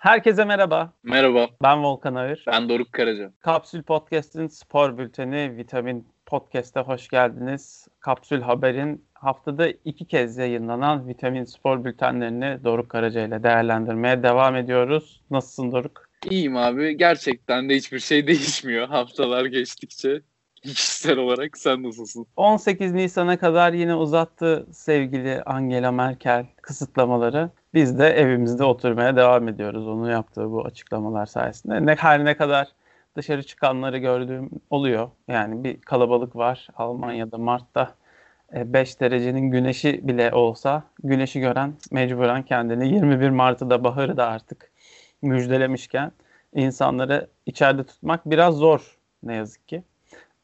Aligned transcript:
Herkese 0.00 0.44
merhaba. 0.44 0.92
Merhaba. 1.02 1.48
Ben 1.62 1.82
Volkan 1.82 2.14
Ağır. 2.14 2.44
Ben 2.46 2.68
Doruk 2.68 2.92
Karaca. 2.92 3.32
Kapsül 3.40 3.82
Podcast'in 3.82 4.46
spor 4.46 4.98
bülteni 4.98 5.56
Vitamin 5.56 6.08
Podcast'a 6.26 6.82
hoş 6.82 7.08
geldiniz. 7.08 7.88
Kapsül 8.00 8.40
Haber'in 8.40 9.04
haftada 9.14 9.68
iki 9.84 10.04
kez 10.04 10.36
yayınlanan 10.36 11.08
Vitamin 11.08 11.44
Spor 11.44 11.84
bültenlerini 11.84 12.64
Doruk 12.64 12.88
Karaca 12.88 13.26
ile 13.26 13.42
değerlendirmeye 13.42 14.22
devam 14.22 14.56
ediyoruz. 14.56 15.20
Nasılsın 15.30 15.72
Doruk? 15.72 16.08
İyiyim 16.30 16.56
abi. 16.56 16.96
Gerçekten 16.96 17.68
de 17.68 17.76
hiçbir 17.76 17.98
şey 17.98 18.26
değişmiyor 18.26 18.88
haftalar 18.88 19.44
geçtikçe. 19.44 20.20
Kişisel 20.62 21.18
olarak 21.18 21.58
sen 21.58 21.82
nasılsın? 21.82 22.26
18 22.36 22.92
Nisan'a 22.92 23.38
kadar 23.38 23.72
yine 23.72 23.94
uzattı 23.94 24.66
sevgili 24.72 25.42
Angela 25.42 25.92
Merkel 25.92 26.46
kısıtlamaları. 26.62 27.50
Biz 27.74 27.98
de 27.98 28.06
evimizde 28.06 28.64
oturmaya 28.64 29.16
devam 29.16 29.48
ediyoruz 29.48 29.88
onun 29.88 30.10
yaptığı 30.10 30.50
bu 30.50 30.64
açıklamalar 30.64 31.26
sayesinde. 31.26 31.86
Ne 31.86 31.94
her 31.94 32.24
ne 32.24 32.36
kadar 32.36 32.68
dışarı 33.16 33.42
çıkanları 33.42 33.98
gördüğüm 33.98 34.50
oluyor. 34.70 35.10
Yani 35.28 35.64
bir 35.64 35.80
kalabalık 35.80 36.36
var 36.36 36.68
Almanya'da 36.76 37.38
Mart'ta 37.38 37.94
5 38.52 38.96
e, 38.96 39.00
derecenin 39.00 39.50
güneşi 39.50 40.08
bile 40.08 40.32
olsa 40.32 40.82
güneşi 41.04 41.40
gören 41.40 41.74
mecburen 41.90 42.42
kendini 42.42 42.94
21 42.94 43.30
Mart'ı 43.30 43.70
da 43.70 43.84
baharı 43.84 44.16
da 44.16 44.28
artık 44.28 44.70
müjdelemişken 45.22 46.12
insanları 46.54 47.28
içeride 47.46 47.84
tutmak 47.84 48.30
biraz 48.30 48.54
zor 48.54 48.98
ne 49.22 49.34
yazık 49.34 49.68
ki. 49.68 49.82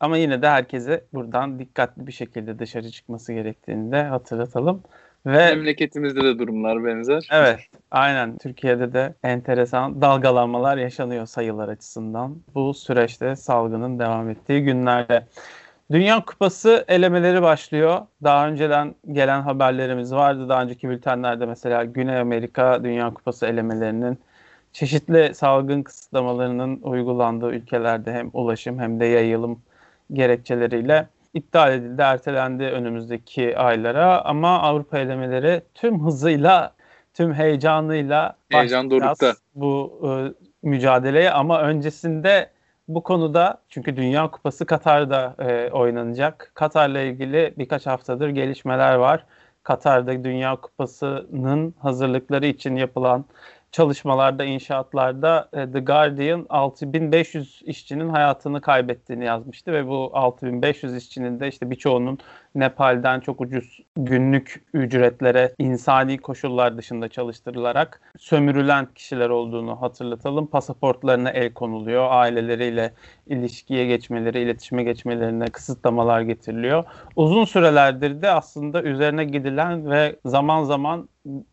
Ama 0.00 0.16
yine 0.16 0.42
de 0.42 0.48
herkese 0.48 1.04
buradan 1.12 1.58
dikkatli 1.58 2.06
bir 2.06 2.12
şekilde 2.12 2.58
dışarı 2.58 2.90
çıkması 2.90 3.32
gerektiğini 3.32 3.92
de 3.92 4.02
hatırlatalım. 4.02 4.82
Ve 5.26 5.54
memleketimizde 5.54 6.24
de 6.24 6.38
durumlar 6.38 6.84
benzer. 6.84 7.28
Evet, 7.32 7.60
aynen. 7.90 8.38
Türkiye'de 8.38 8.92
de 8.92 9.14
enteresan 9.22 10.02
dalgalanmalar 10.02 10.76
yaşanıyor 10.76 11.26
sayılar 11.26 11.68
açısından. 11.68 12.36
Bu 12.54 12.74
süreçte 12.74 13.36
salgının 13.36 13.98
devam 13.98 14.30
ettiği 14.30 14.64
günlerde. 14.64 15.26
Dünya 15.90 16.24
Kupası 16.24 16.84
elemeleri 16.88 17.42
başlıyor. 17.42 18.00
Daha 18.24 18.48
önceden 18.48 18.94
gelen 19.12 19.40
haberlerimiz 19.42 20.12
vardı. 20.12 20.48
Daha 20.48 20.62
önceki 20.62 20.88
bültenlerde 20.88 21.46
mesela 21.46 21.84
Güney 21.84 22.18
Amerika 22.18 22.84
Dünya 22.84 23.14
Kupası 23.14 23.46
elemelerinin 23.46 24.18
çeşitli 24.72 25.34
salgın 25.34 25.82
kısıtlamalarının 25.82 26.80
uygulandığı 26.82 27.50
ülkelerde 27.50 28.12
hem 28.12 28.30
ulaşım 28.32 28.78
hem 28.78 29.00
de 29.00 29.06
yayılım 29.06 29.62
gerekçeleriyle 30.12 31.08
iptal 31.36 31.72
edildi, 31.72 32.02
ertelendi 32.02 32.64
önümüzdeki 32.64 33.58
aylara 33.58 34.24
ama 34.24 34.60
Avrupa 34.62 34.98
elemeleri 34.98 35.62
tüm 35.74 36.04
hızıyla, 36.06 36.74
tüm 37.14 37.34
heyecanıyla 37.34 38.36
Heyecan 38.52 38.90
dorukta. 38.90 39.34
bu 39.54 40.00
e, 40.04 40.08
mücadeleye 40.68 41.30
ama 41.30 41.62
öncesinde 41.62 42.50
bu 42.88 43.02
konuda 43.02 43.62
çünkü 43.68 43.96
Dünya 43.96 44.30
Kupası 44.30 44.66
Katar'da 44.66 45.34
e, 45.38 45.70
oynanacak. 45.70 46.50
Katar'la 46.54 47.00
ilgili 47.00 47.54
birkaç 47.58 47.86
haftadır 47.86 48.28
gelişmeler 48.28 48.94
var. 48.94 49.24
Katar'da 49.62 50.24
Dünya 50.24 50.56
Kupası'nın 50.56 51.74
hazırlıkları 51.78 52.46
için 52.46 52.76
yapılan 52.76 53.24
çalışmalarda, 53.72 54.44
inşaatlarda 54.44 55.48
e, 55.52 55.72
The 55.72 55.80
Guardian 55.80 56.46
6500 56.48 57.62
işçinin 57.64 58.08
hayatını 58.08 58.60
kaybettiğini 58.60 59.24
yazmıştı 59.24 59.72
ve 59.72 59.88
bu 59.88 60.10
6500 60.14 60.96
işçinin 60.96 61.40
de 61.40 61.48
işte 61.48 61.70
birçoğunun 61.70 62.18
Nepal'den 62.56 63.20
çok 63.20 63.40
ucuz 63.40 63.80
günlük 63.96 64.64
ücretlere 64.74 65.54
insani 65.58 66.18
koşullar 66.18 66.78
dışında 66.78 67.08
çalıştırılarak 67.08 68.00
sömürülen 68.18 68.86
kişiler 68.94 69.30
olduğunu 69.30 69.82
hatırlatalım. 69.82 70.46
Pasaportlarına 70.46 71.30
el 71.30 71.52
konuluyor, 71.52 72.06
aileleriyle 72.10 72.92
ilişkiye 73.26 73.86
geçmeleri, 73.86 74.40
iletişime 74.40 74.82
geçmelerine 74.82 75.46
kısıtlamalar 75.46 76.20
getiriliyor. 76.20 76.84
Uzun 77.16 77.44
sürelerdir 77.44 78.22
de 78.22 78.30
aslında 78.30 78.82
üzerine 78.82 79.24
gidilen 79.24 79.90
ve 79.90 80.16
zaman 80.24 80.64
zaman 80.64 81.08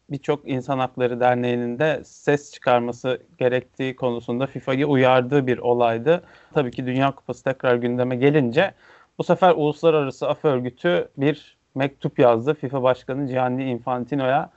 birçok 0.09 0.49
insan 0.49 0.79
hakları 0.79 1.19
derneğinin 1.19 1.79
de 1.79 2.01
ses 2.05 2.51
çıkarması 2.53 3.21
gerektiği 3.37 3.95
konusunda 3.95 4.47
FIFA'yı 4.47 4.87
uyardığı 4.87 5.47
bir 5.47 5.57
olaydı. 5.57 6.23
Tabii 6.53 6.71
ki 6.71 6.85
Dünya 6.85 7.11
Kupası 7.11 7.43
tekrar 7.43 7.75
gündeme 7.75 8.15
gelince 8.15 8.73
bu 9.17 9.23
sefer 9.23 9.51
Uluslararası 9.51 10.29
Af 10.29 10.45
Örgütü 10.45 11.09
bir 11.17 11.57
mektup 11.75 12.19
yazdı 12.19 12.53
FIFA 12.53 12.83
Başkanı 12.83 13.27
Gianni 13.27 13.63
Infantino'ya. 13.63 14.49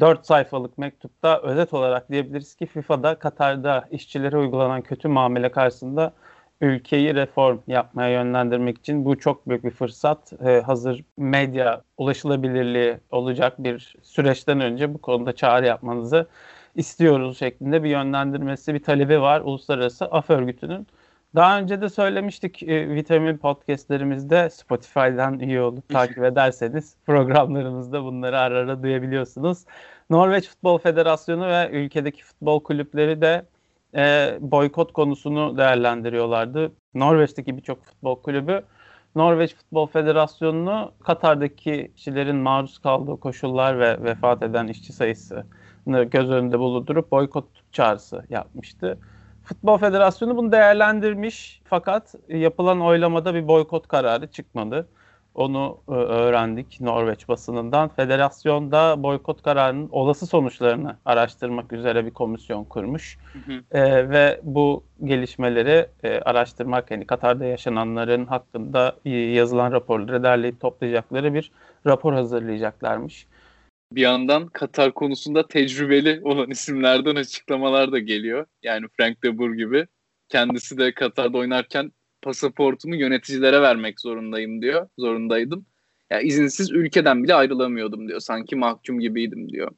4 0.00 0.26
sayfalık 0.26 0.78
mektupta 0.78 1.40
özet 1.42 1.74
olarak 1.74 2.10
diyebiliriz 2.10 2.54
ki 2.54 2.66
FIFA'da 2.66 3.14
Katar'da 3.14 3.88
işçilere 3.90 4.36
uygulanan 4.36 4.82
kötü 4.82 5.08
muamele 5.08 5.50
karşısında 5.50 6.12
ülkeyi 6.60 7.14
reform 7.14 7.58
yapmaya 7.66 8.10
yönlendirmek 8.10 8.78
için 8.78 9.04
bu 9.04 9.18
çok 9.18 9.48
büyük 9.48 9.64
bir 9.64 9.70
fırsat. 9.70 10.32
Ee, 10.44 10.60
hazır 10.60 11.04
medya 11.16 11.82
ulaşılabilirliği 11.98 12.96
olacak 13.10 13.54
bir 13.58 13.96
süreçten 14.02 14.60
önce 14.60 14.94
bu 14.94 14.98
konuda 14.98 15.32
çağrı 15.32 15.66
yapmanızı 15.66 16.26
istiyoruz 16.74 17.38
şeklinde 17.38 17.82
bir 17.84 17.90
yönlendirmesi, 17.90 18.74
bir 18.74 18.82
talebi 18.82 19.20
var 19.20 19.40
Uluslararası 19.40 20.04
Af 20.06 20.30
Örgütü'nün. 20.30 20.86
Daha 21.34 21.58
önce 21.58 21.80
de 21.80 21.88
söylemiştik 21.88 22.62
e, 22.62 22.94
Vitamin 22.94 23.36
podcastlerimizde 23.36 24.50
Spotify'dan 24.50 25.40
üye 25.40 25.62
olup 25.62 25.88
takip 25.88 26.24
ederseniz 26.24 26.96
programlarımızda 27.06 28.04
bunları 28.04 28.38
ara 28.38 28.58
ara 28.58 28.82
duyabiliyorsunuz. 28.82 29.64
Norveç 30.10 30.48
Futbol 30.48 30.78
Federasyonu 30.78 31.46
ve 31.46 31.70
ülkedeki 31.72 32.24
futbol 32.24 32.60
kulüpleri 32.62 33.20
de 33.20 33.44
e, 33.96 34.38
boykot 34.40 34.92
konusunu 34.92 35.58
değerlendiriyorlardı. 35.58 36.72
Norveç'teki 36.94 37.56
birçok 37.56 37.84
futbol 37.84 38.22
kulübü 38.22 38.62
Norveç 39.14 39.54
Futbol 39.54 39.86
Federasyonu'nu 39.86 40.92
Katar'daki 41.04 41.92
kişilerin 41.96 42.36
maruz 42.36 42.78
kaldığı 42.78 43.20
koşullar 43.20 43.78
ve 43.80 44.04
vefat 44.04 44.42
eden 44.42 44.66
işçi 44.66 44.92
sayısını 44.92 46.04
göz 46.04 46.30
önünde 46.30 46.58
bulundurup 46.58 47.10
boykot 47.10 47.44
çağrısı 47.72 48.24
yapmıştı. 48.30 48.98
Futbol 49.50 49.78
Federasyonu 49.78 50.36
bunu 50.36 50.52
değerlendirmiş 50.52 51.62
fakat 51.64 52.14
yapılan 52.28 52.80
oylamada 52.80 53.34
bir 53.34 53.48
boykot 53.48 53.88
kararı 53.88 54.26
çıkmadı. 54.26 54.88
Onu 55.34 55.78
e, 55.88 55.92
öğrendik 55.92 56.80
Norveç 56.80 57.28
basınından. 57.28 57.88
Federasyon 57.88 58.72
da 58.72 59.02
boykot 59.02 59.42
kararının 59.42 59.88
olası 59.92 60.26
sonuçlarını 60.26 60.96
araştırmak 61.04 61.72
üzere 61.72 62.06
bir 62.06 62.10
komisyon 62.10 62.64
kurmuş. 62.64 63.18
Hı 63.32 63.52
hı. 63.52 63.78
E, 63.78 64.10
ve 64.10 64.40
bu 64.42 64.84
gelişmeleri 65.04 65.86
e, 66.02 66.20
araştırmak, 66.20 66.90
yani 66.90 67.06
Katar'da 67.06 67.44
yaşananların 67.44 68.26
hakkında 68.26 68.96
yazılan 69.04 69.72
raporları 69.72 70.22
derleyip 70.22 70.60
toplayacakları 70.60 71.34
bir 71.34 71.50
rapor 71.86 72.12
hazırlayacaklarmış. 72.12 73.26
Bir 73.92 74.00
yandan 74.00 74.46
Katar 74.46 74.94
konusunda 74.94 75.48
tecrübeli 75.48 76.20
olan 76.24 76.50
isimlerden 76.50 77.16
açıklamalar 77.16 77.92
da 77.92 77.98
geliyor. 77.98 78.46
Yani 78.62 78.86
Frank 78.96 79.24
de 79.24 79.38
Boer 79.38 79.50
gibi. 79.50 79.86
Kendisi 80.28 80.78
de 80.78 80.94
Katar'da 80.94 81.38
oynarken 81.38 81.92
pasaportumu 82.22 82.96
yöneticilere 82.96 83.62
vermek 83.62 84.00
zorundayım 84.00 84.62
diyor. 84.62 84.88
Zorundaydım. 84.98 85.66
Ya 86.10 86.16
yani 86.16 86.28
izinsiz 86.28 86.70
ülkeden 86.70 87.24
bile 87.24 87.34
ayrılamıyordum 87.34 88.08
diyor. 88.08 88.20
Sanki 88.20 88.56
mahkum 88.56 89.00
gibiydim 89.00 89.48
diyor. 89.48 89.70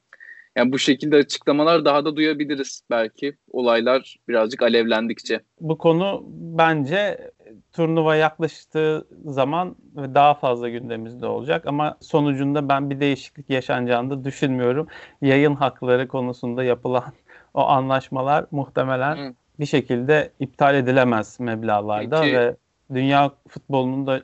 Yani 0.56 0.72
bu 0.72 0.78
şekilde 0.78 1.16
açıklamalar 1.16 1.84
daha 1.84 2.04
da 2.04 2.16
duyabiliriz 2.16 2.82
belki 2.90 3.36
olaylar 3.50 4.16
birazcık 4.28 4.62
alevlendikçe. 4.62 5.40
Bu 5.60 5.78
konu 5.78 6.22
bence 6.28 7.30
turnuva 7.72 8.16
yaklaştığı 8.16 9.06
zaman 9.24 9.76
daha 9.94 10.34
fazla 10.34 10.68
gündemimizde 10.68 11.26
olacak 11.26 11.66
ama 11.66 11.96
sonucunda 12.00 12.68
ben 12.68 12.90
bir 12.90 13.00
değişiklik 13.00 13.50
yaşanacağını 13.50 14.10
da 14.10 14.24
düşünmüyorum. 14.24 14.86
Yayın 15.22 15.54
hakları 15.54 16.08
konusunda 16.08 16.64
yapılan 16.64 17.12
o 17.54 17.60
anlaşmalar 17.60 18.46
muhtemelen 18.50 19.16
Hı 19.16 19.34
bir 19.60 19.66
şekilde 19.66 20.30
iptal 20.40 20.74
edilemez 20.74 21.40
meblalarda 21.40 22.20
Peki. 22.20 22.36
ve 22.36 22.56
dünya 22.94 23.30
futbolunun 23.48 24.06
da 24.06 24.22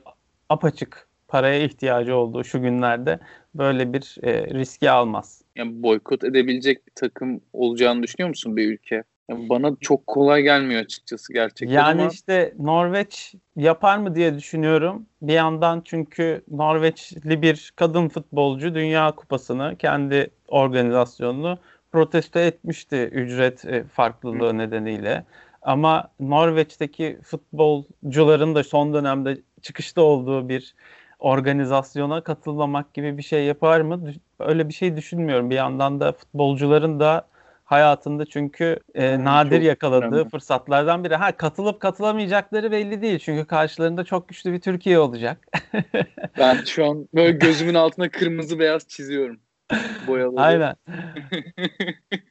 apaçık 0.49 1.07
paraya 1.27 1.63
ihtiyacı 1.63 2.15
olduğu 2.15 2.43
şu 2.43 2.61
günlerde 2.61 3.19
böyle 3.55 3.93
bir 3.93 4.17
e, 4.23 4.47
riski 4.53 4.91
almaz. 4.91 5.41
Yani 5.55 5.83
boykot 5.83 6.23
edebilecek 6.23 6.87
bir 6.87 6.93
takım 6.95 7.41
olacağını 7.53 8.03
düşünüyor 8.03 8.29
musun 8.29 8.57
bir 8.57 8.71
ülke? 8.71 9.03
Yani 9.29 9.49
bana 9.49 9.75
çok 9.81 10.07
kolay 10.07 10.43
gelmiyor 10.43 10.81
açıkçası 10.81 11.33
gerçekten 11.33 11.75
Yani 11.75 12.01
ama... 12.01 12.11
işte 12.11 12.53
Norveç 12.59 13.35
yapar 13.55 13.97
mı 13.97 14.15
diye 14.15 14.35
düşünüyorum. 14.37 15.05
Bir 15.21 15.33
yandan 15.33 15.81
çünkü 15.85 16.41
Norveçli 16.51 17.41
bir 17.41 17.73
kadın 17.75 18.09
futbolcu 18.09 18.75
Dünya 18.75 19.11
Kupası'nı 19.11 19.75
kendi 19.79 20.29
organizasyonunu 20.47 21.57
protesto 21.91 22.39
etmişti 22.39 22.95
ücret 22.95 23.65
e, 23.65 23.83
farklılığı 23.83 24.49
Hı. 24.49 24.57
nedeniyle. 24.57 25.25
Ama 25.61 26.11
Norveç'teki 26.19 27.19
futbolcuların 27.23 28.55
da 28.55 28.63
son 28.63 28.93
dönemde 28.93 29.37
çıkışta 29.61 30.01
olduğu 30.01 30.49
bir 30.49 30.75
organizasyona 31.19 32.21
katılmamak 32.21 32.93
gibi 32.93 33.17
bir 33.17 33.23
şey 33.23 33.45
yapar 33.45 33.81
mı? 33.81 34.13
Öyle 34.39 34.67
bir 34.67 34.73
şey 34.73 34.97
düşünmüyorum. 34.97 35.49
Bir 35.49 35.55
yandan 35.55 35.99
da 35.99 36.11
futbolcuların 36.11 36.99
da 36.99 37.27
hayatında 37.65 38.25
çünkü 38.25 38.79
e, 38.95 39.15
hmm, 39.15 39.25
nadir 39.25 39.61
yakaladığı 39.61 40.05
önemli. 40.05 40.29
fırsatlardan 40.29 41.03
biri. 41.03 41.15
Ha 41.15 41.31
katılıp 41.31 41.79
katılamayacakları 41.79 42.71
belli 42.71 43.01
değil 43.01 43.19
çünkü 43.19 43.45
karşılarında 43.45 44.03
çok 44.03 44.27
güçlü 44.27 44.53
bir 44.53 44.61
Türkiye 44.61 44.99
olacak. 44.99 45.47
ben 46.37 46.63
şu 46.65 46.85
an 46.85 47.07
böyle 47.13 47.31
gözümün 47.31 47.73
altına 47.73 48.09
kırmızı 48.09 48.59
beyaz 48.59 48.87
çiziyorum. 48.87 49.39
Boyaları. 50.07 50.41
Aynen. 50.41 50.75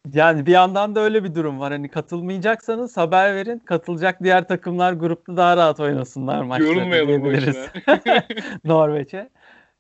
yani 0.12 0.46
bir 0.46 0.52
yandan 0.52 0.94
da 0.94 1.00
öyle 1.00 1.25
bir 1.25 1.35
durum 1.35 1.61
var. 1.61 1.73
Hani 1.73 1.88
katılmayacaksanız 1.88 2.96
haber 2.96 3.35
verin. 3.35 3.58
Katılacak 3.58 4.23
diğer 4.23 4.49
takımlar 4.49 4.93
grupta 4.93 5.37
daha 5.37 5.56
rahat 5.56 5.81
oynasınlar 5.81 6.43
maçları 6.43 6.69
Yorulmayalım. 6.69 7.23
Norveç'e. 8.64 9.31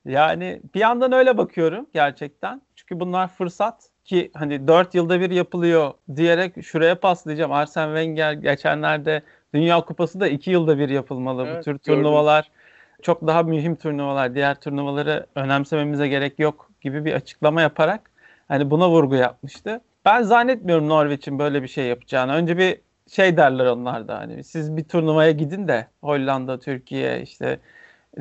Yani 0.04 0.60
bir 0.74 0.80
yandan 0.80 1.12
öyle 1.12 1.38
bakıyorum 1.38 1.86
gerçekten. 1.94 2.62
Çünkü 2.76 3.00
bunlar 3.00 3.28
fırsat 3.28 3.90
ki 4.04 4.30
hani 4.34 4.68
4 4.68 4.94
yılda 4.94 5.20
bir 5.20 5.30
yapılıyor 5.30 5.92
diyerek 6.16 6.64
şuraya 6.64 7.00
paslayacağım. 7.00 7.52
Arsene 7.52 7.86
Wenger 7.86 8.32
geçenlerde 8.32 9.22
Dünya 9.54 9.80
Kupası 9.80 10.20
da 10.20 10.28
2 10.28 10.50
yılda 10.50 10.78
bir 10.78 10.88
yapılmalı. 10.88 11.46
Evet, 11.46 11.58
Bu 11.58 11.62
tür 11.62 11.78
turnuvalar 11.78 12.42
gördüm. 12.42 12.54
Çok 13.02 13.26
daha 13.26 13.42
mühim 13.42 13.76
turnuvalar. 13.76 14.34
Diğer 14.34 14.60
turnuvaları 14.60 15.26
önemsememize 15.34 16.08
gerek 16.08 16.38
yok 16.38 16.70
gibi 16.80 17.04
bir 17.04 17.12
açıklama 17.12 17.60
yaparak 17.62 18.10
hani 18.48 18.70
buna 18.70 18.90
vurgu 18.90 19.14
yapmıştı. 19.14 19.80
Ben 20.04 20.22
zannetmiyorum 20.22 20.88
Norveç'in 20.88 21.38
böyle 21.38 21.62
bir 21.62 21.68
şey 21.68 21.86
yapacağını. 21.86 22.32
Önce 22.32 22.58
bir 22.58 22.80
şey 23.10 23.36
derler 23.36 23.66
onlar 23.66 24.08
da 24.08 24.18
hani 24.18 24.44
siz 24.44 24.76
bir 24.76 24.84
turnuvaya 24.84 25.30
gidin 25.30 25.68
de 25.68 25.86
Hollanda, 26.02 26.58
Türkiye 26.58 27.22
işte 27.22 27.60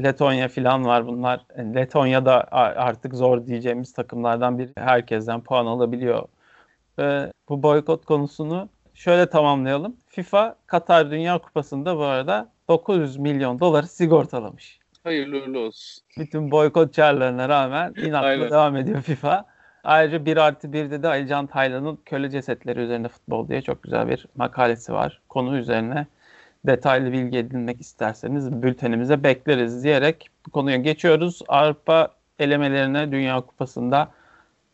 Letonya 0.03 0.47
falan 0.47 0.85
var 0.85 1.07
bunlar. 1.07 1.45
Yani 1.57 1.75
Letonya 1.75 2.25
da 2.25 2.47
artık 2.51 3.13
zor 3.13 3.45
diyeceğimiz 3.45 3.93
takımlardan 3.93 4.59
biri. 4.59 4.71
Herkesten 4.77 5.41
puan 5.41 5.65
alabiliyor. 5.65 6.27
Ve 6.99 7.31
bu 7.49 7.63
boykot 7.63 8.05
konusunu 8.05 8.69
şöyle 8.97 9.29
tamamlayalım. 9.29 9.95
FIFA 10.07 10.55
Katar 10.67 11.11
Dünya 11.11 11.37
Kupası'nda 11.37 11.97
bu 11.97 12.03
arada 12.03 12.49
900 12.69 13.17
milyon 13.17 13.59
doları 13.59 13.87
sigortalamış. 13.87 14.79
Hayırlı 15.03 15.37
uğurlu 15.37 15.59
olsun. 15.59 16.03
Bütün 16.17 16.51
boykot 16.51 16.93
çağrılarına 16.93 17.49
rağmen 17.49 17.93
inatla 17.97 18.49
devam 18.49 18.75
ediyor 18.75 19.01
FIFA. 19.01 19.45
Ayrıca 19.83 20.25
1 20.25 20.37
artı 20.37 20.67
1'de 20.67 21.03
de 21.03 21.07
Ali 21.07 21.27
Can 21.27 21.47
Taylan'ın 21.47 21.99
köle 22.05 22.29
cesetleri 22.29 22.79
üzerinde 22.79 23.07
futbol 23.07 23.47
diye 23.47 23.61
çok 23.61 23.83
güzel 23.83 24.09
bir 24.09 24.25
makalesi 24.35 24.93
var. 24.93 25.21
Konu 25.29 25.57
üzerine 25.57 26.07
detaylı 26.65 27.11
bilgi 27.11 27.37
edinmek 27.37 27.81
isterseniz 27.81 28.51
bültenimize 28.51 29.23
bekleriz 29.23 29.83
diyerek 29.83 30.27
bu 30.45 30.51
konuya 30.51 30.77
geçiyoruz. 30.77 31.41
Avrupa 31.47 32.09
elemelerine 32.39 33.11
Dünya 33.11 33.41
Kupası'nda 33.41 34.11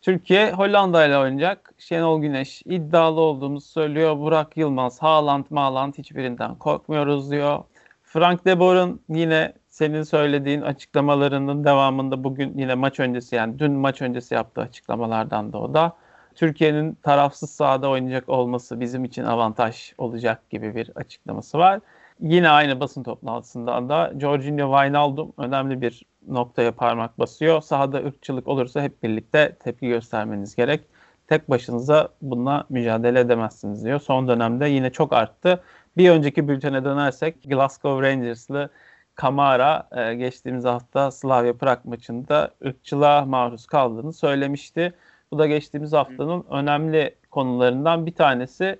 Türkiye 0.03 0.51
Hollanda 0.51 1.05
ile 1.05 1.17
oynayacak. 1.17 1.73
Şenol 1.77 2.21
Güneş 2.21 2.61
iddialı 2.65 3.21
olduğumuzu 3.21 3.67
söylüyor. 3.67 4.17
Burak 4.17 4.57
Yılmaz, 4.57 5.01
Haaland, 5.01 5.45
Maaland 5.49 5.93
hiçbirinden 5.93 6.55
korkmuyoruz 6.55 7.31
diyor. 7.31 7.63
Frank 8.03 8.45
de 8.45 8.59
Boer'ın 8.59 9.01
yine 9.09 9.53
senin 9.69 10.03
söylediğin 10.03 10.61
açıklamalarının 10.61 11.63
devamında 11.63 12.23
bugün 12.23 12.57
yine 12.57 12.75
maç 12.75 12.99
öncesi 12.99 13.35
yani 13.35 13.59
dün 13.59 13.71
maç 13.71 14.01
öncesi 14.01 14.33
yaptığı 14.33 14.61
açıklamalardan 14.61 15.53
da 15.53 15.57
o 15.57 15.73
da 15.73 15.93
Türkiye'nin 16.35 16.93
tarafsız 17.03 17.49
sahada 17.49 17.89
oynayacak 17.89 18.29
olması 18.29 18.79
bizim 18.79 19.05
için 19.05 19.23
avantaj 19.23 19.93
olacak 19.97 20.49
gibi 20.49 20.75
bir 20.75 20.91
açıklaması 20.95 21.57
var. 21.57 21.79
Yine 22.19 22.49
aynı 22.49 22.79
basın 22.79 23.03
toplantısında 23.03 23.89
da 23.89 24.13
Jorginho 24.19 24.77
Wijnaldum 24.77 25.33
önemli 25.37 25.81
bir 25.81 26.03
noktaya 26.27 26.71
parmak 26.71 27.19
basıyor. 27.19 27.61
Sahada 27.61 27.97
ırkçılık 27.97 28.47
olursa 28.47 28.81
hep 28.81 29.03
birlikte 29.03 29.55
tepki 29.63 29.87
göstermeniz 29.87 30.55
gerek. 30.55 30.81
Tek 31.27 31.49
başınıza 31.49 32.09
bununla 32.21 32.65
mücadele 32.69 33.19
edemezsiniz 33.19 33.85
diyor. 33.85 33.99
Son 33.99 34.27
dönemde 34.27 34.67
yine 34.67 34.91
çok 34.91 35.13
arttı. 35.13 35.63
Bir 35.97 36.09
önceki 36.09 36.47
bültene 36.47 36.85
dönersek 36.85 37.43
Glasgow 37.43 38.09
Rangers'lı 38.09 38.69
Kamara 39.15 39.87
e, 39.91 40.15
geçtiğimiz 40.15 40.65
hafta 40.65 41.11
Slavia 41.11 41.53
Prag 41.53 41.85
maçında 41.85 42.51
ırkçılığa 42.65 43.25
maruz 43.25 43.65
kaldığını 43.65 44.13
söylemişti. 44.13 44.93
Bu 45.31 45.39
da 45.39 45.47
geçtiğimiz 45.47 45.93
haftanın 45.93 46.45
önemli 46.49 47.15
konularından 47.31 48.05
bir 48.05 48.15
tanesi. 48.15 48.79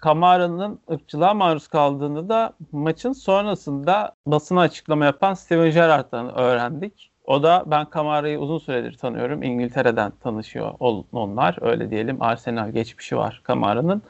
Kamara'nın 0.00 0.80
ırkçılığa 0.90 1.34
maruz 1.34 1.68
kaldığını 1.68 2.28
da 2.28 2.52
maçın 2.72 3.12
sonrasında 3.12 4.16
basına 4.26 4.60
açıklama 4.60 5.04
yapan 5.04 5.34
Steven 5.34 5.70
Gerrard'dan 5.70 6.38
öğrendik. 6.38 7.12
O 7.24 7.42
da 7.42 7.64
ben 7.66 7.90
Kamara'yı 7.90 8.38
uzun 8.38 8.58
süredir 8.58 8.96
tanıyorum. 8.96 9.42
İngiltere'den 9.42 10.10
tanışıyor 10.10 10.74
onlar. 11.12 11.56
Öyle 11.60 11.90
diyelim 11.90 12.22
Arsenal 12.22 12.70
geçmişi 12.70 13.16
var 13.16 13.40
Kamara'nın. 13.44 14.02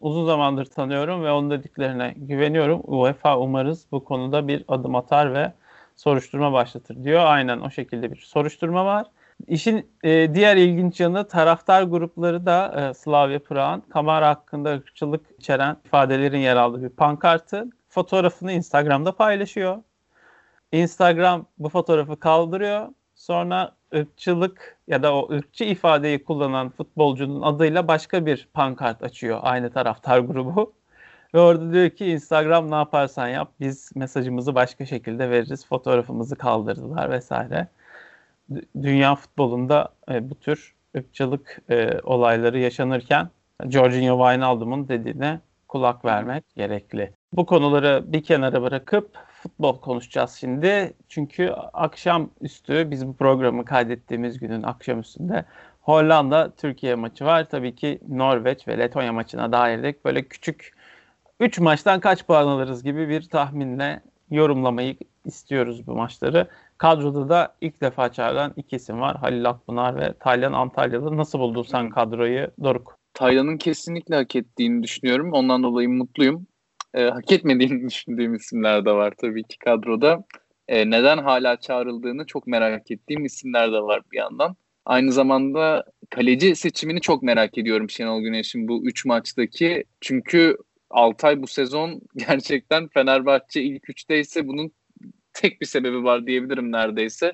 Uzun 0.00 0.26
zamandır 0.26 0.64
tanıyorum 0.64 1.24
ve 1.24 1.30
onun 1.32 1.50
dediklerine 1.50 2.14
güveniyorum. 2.16 2.80
UEFA 2.84 3.38
umarız 3.38 3.86
bu 3.92 4.04
konuda 4.04 4.48
bir 4.48 4.64
adım 4.68 4.94
atar 4.94 5.34
ve 5.34 5.52
soruşturma 5.96 6.52
başlatır 6.52 7.04
diyor. 7.04 7.22
Aynen 7.24 7.60
o 7.60 7.70
şekilde 7.70 8.12
bir 8.12 8.16
soruşturma 8.16 8.84
var. 8.84 9.06
İşin 9.46 9.90
e, 10.04 10.34
diğer 10.34 10.56
ilginç 10.56 11.00
yanı 11.00 11.28
taraftar 11.28 11.82
grupları 11.82 12.46
da 12.46 12.88
e, 12.90 12.94
Slavia 12.94 13.38
Prag'ın 13.38 13.80
Kamara 13.80 14.28
hakkında 14.28 14.74
ırkçılık 14.74 15.26
içeren 15.38 15.76
ifadelerin 15.84 16.38
yer 16.38 16.56
aldığı 16.56 16.82
bir 16.82 16.88
pankartı 16.88 17.70
fotoğrafını 17.88 18.52
Instagram'da 18.52 19.12
paylaşıyor. 19.16 19.82
Instagram 20.72 21.46
bu 21.58 21.68
fotoğrafı 21.68 22.20
kaldırıyor. 22.20 22.88
Sonra 23.14 23.74
ırkçılık 23.94 24.78
ya 24.88 25.02
da 25.02 25.14
o 25.14 25.32
ırkçı 25.32 25.64
ifadeyi 25.64 26.24
kullanan 26.24 26.70
futbolcunun 26.70 27.42
adıyla 27.42 27.88
başka 27.88 28.26
bir 28.26 28.48
pankart 28.54 29.02
açıyor 29.02 29.38
aynı 29.42 29.70
taraftar 29.72 30.18
grubu. 30.18 30.72
Ve 31.34 31.40
orada 31.40 31.72
diyor 31.72 31.90
ki 31.90 32.06
Instagram 32.06 32.70
ne 32.70 32.74
yaparsan 32.74 33.28
yap 33.28 33.52
biz 33.60 33.90
mesajımızı 33.96 34.54
başka 34.54 34.86
şekilde 34.86 35.30
veririz. 35.30 35.66
Fotoğrafımızı 35.66 36.36
kaldırdılar 36.36 37.10
vesaire 37.10 37.68
dünya 38.82 39.14
futbolunda 39.14 39.88
e, 40.10 40.30
bu 40.30 40.34
tür 40.34 40.74
ırkçılık 40.96 41.58
e, 41.70 42.00
olayları 42.02 42.58
yaşanırken 42.58 43.28
Jorginho 43.68 44.18
Wijnaldum'un 44.18 44.88
dediğine 44.88 45.40
kulak 45.68 46.04
vermek 46.04 46.44
gerekli. 46.56 47.12
Bu 47.32 47.46
konuları 47.46 48.04
bir 48.06 48.22
kenara 48.22 48.62
bırakıp 48.62 49.18
futbol 49.42 49.80
konuşacağız 49.80 50.30
şimdi. 50.30 50.92
Çünkü 51.08 51.50
akşam 51.72 52.30
üstü 52.40 52.90
biz 52.90 53.06
bu 53.06 53.16
programı 53.16 53.64
kaydettiğimiz 53.64 54.38
günün 54.38 54.62
akşam 54.62 55.00
üstünde 55.00 55.44
Hollanda 55.80 56.50
Türkiye 56.50 56.94
maçı 56.94 57.24
var. 57.24 57.48
Tabii 57.50 57.74
ki 57.74 58.00
Norveç 58.08 58.68
ve 58.68 58.78
Letonya 58.78 59.12
maçına 59.12 59.52
dairlik 59.52 60.04
böyle 60.04 60.22
küçük 60.22 60.74
3 61.40 61.58
maçtan 61.58 62.00
kaç 62.00 62.26
puan 62.26 62.46
alırız 62.46 62.82
gibi 62.82 63.08
bir 63.08 63.22
tahminle 63.22 64.00
yorumlamayı 64.30 64.96
istiyoruz 65.24 65.86
bu 65.86 65.94
maçları. 65.94 66.48
Kadroda 66.84 67.28
da 67.28 67.56
ilk 67.60 67.80
defa 67.80 68.12
çağrılan 68.12 68.52
iki 68.56 68.76
isim 68.76 69.00
var. 69.00 69.16
Halil 69.16 69.48
Akpınar 69.48 69.96
ve 69.96 70.14
Taylan 70.20 70.52
Antalyalı. 70.52 71.16
Nasıl 71.16 71.38
buldun 71.38 71.62
sen 71.62 71.90
kadroyu 71.90 72.48
Doruk? 72.62 72.98
Taylan'ın 73.14 73.56
kesinlikle 73.56 74.14
hak 74.14 74.36
ettiğini 74.36 74.82
düşünüyorum. 74.82 75.32
Ondan 75.32 75.62
dolayı 75.62 75.88
mutluyum. 75.88 76.46
E, 76.94 77.04
hak 77.04 77.32
etmediğini 77.32 77.86
düşündüğüm 77.88 78.34
isimler 78.34 78.84
de 78.84 78.92
var 78.92 79.12
tabii 79.20 79.44
ki 79.44 79.58
kadroda. 79.58 80.24
E, 80.68 80.90
neden 80.90 81.18
hala 81.18 81.60
çağrıldığını 81.60 82.26
çok 82.26 82.46
merak 82.46 82.90
ettiğim 82.90 83.24
isimler 83.24 83.72
de 83.72 83.80
var 83.80 84.02
bir 84.12 84.18
yandan. 84.18 84.56
Aynı 84.84 85.12
zamanda 85.12 85.84
kaleci 86.10 86.56
seçimini 86.56 87.00
çok 87.00 87.22
merak 87.22 87.58
ediyorum 87.58 87.90
Şenol 87.90 88.20
Güneş'in 88.20 88.68
bu 88.68 88.86
3 88.86 89.04
maçtaki. 89.04 89.84
Çünkü 90.00 90.56
Altay 90.90 91.42
bu 91.42 91.46
sezon 91.46 92.00
gerçekten 92.16 92.88
Fenerbahçe 92.88 93.62
ilk 93.62 93.90
üçteyse 93.90 94.48
bunun 94.48 94.72
tek 95.42 95.60
bir 95.60 95.66
sebebi 95.66 96.04
var 96.04 96.26
diyebilirim 96.26 96.72
neredeyse. 96.72 97.32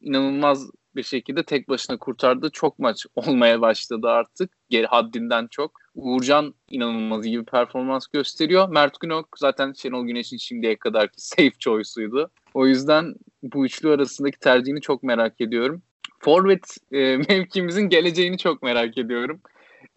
İnanılmaz 0.00 0.70
bir 0.96 1.02
şekilde 1.02 1.42
tek 1.42 1.68
başına 1.68 1.96
kurtardığı 1.96 2.50
çok 2.50 2.78
maç 2.78 3.06
olmaya 3.16 3.60
başladı 3.60 4.08
artık. 4.08 4.50
Geri 4.70 4.86
haddinden 4.86 5.46
çok. 5.46 5.80
Uğurcan 5.94 6.54
inanılmaz 6.70 7.26
iyi 7.26 7.40
bir 7.40 7.44
performans 7.44 8.06
gösteriyor. 8.06 8.68
Mert 8.68 9.00
Günok 9.00 9.28
zaten 9.38 9.72
Şenol 9.72 10.06
Güneş'in 10.06 10.36
şimdiye 10.36 10.76
kadarki 10.76 11.14
safe 11.26 11.58
choice'uydu. 11.58 12.30
O 12.54 12.66
yüzden 12.66 13.14
bu 13.42 13.66
üçlü 13.66 13.90
arasındaki 13.90 14.38
tercihini 14.38 14.80
çok 14.80 15.02
merak 15.02 15.40
ediyorum. 15.40 15.82
Forvet 16.20 16.76
e, 16.92 17.16
mevkimizin 17.16 17.88
geleceğini 17.88 18.38
çok 18.38 18.62
merak 18.62 18.98
ediyorum. 18.98 19.40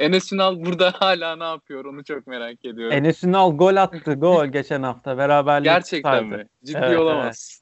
Enes 0.01 0.34
Ünal 0.34 0.65
burada 0.65 0.91
hala 1.00 1.36
ne 1.36 1.43
yapıyor 1.43 1.86
onu 1.86 2.03
çok 2.03 2.27
merak 2.27 2.65
ediyorum. 2.65 2.98
Enes 2.98 3.24
Ünal 3.24 3.58
gol 3.58 3.75
attı 3.75 4.13
gol 4.13 4.46
geçen 4.51 4.84
hafta 4.84 5.17
beraberlik 5.17 5.65
Gerçekten 5.65 6.24
tutardı. 6.24 6.43
mi? 6.43 6.48
Ciddi 6.63 6.79
evet, 6.84 7.00
olamaz. 7.00 7.62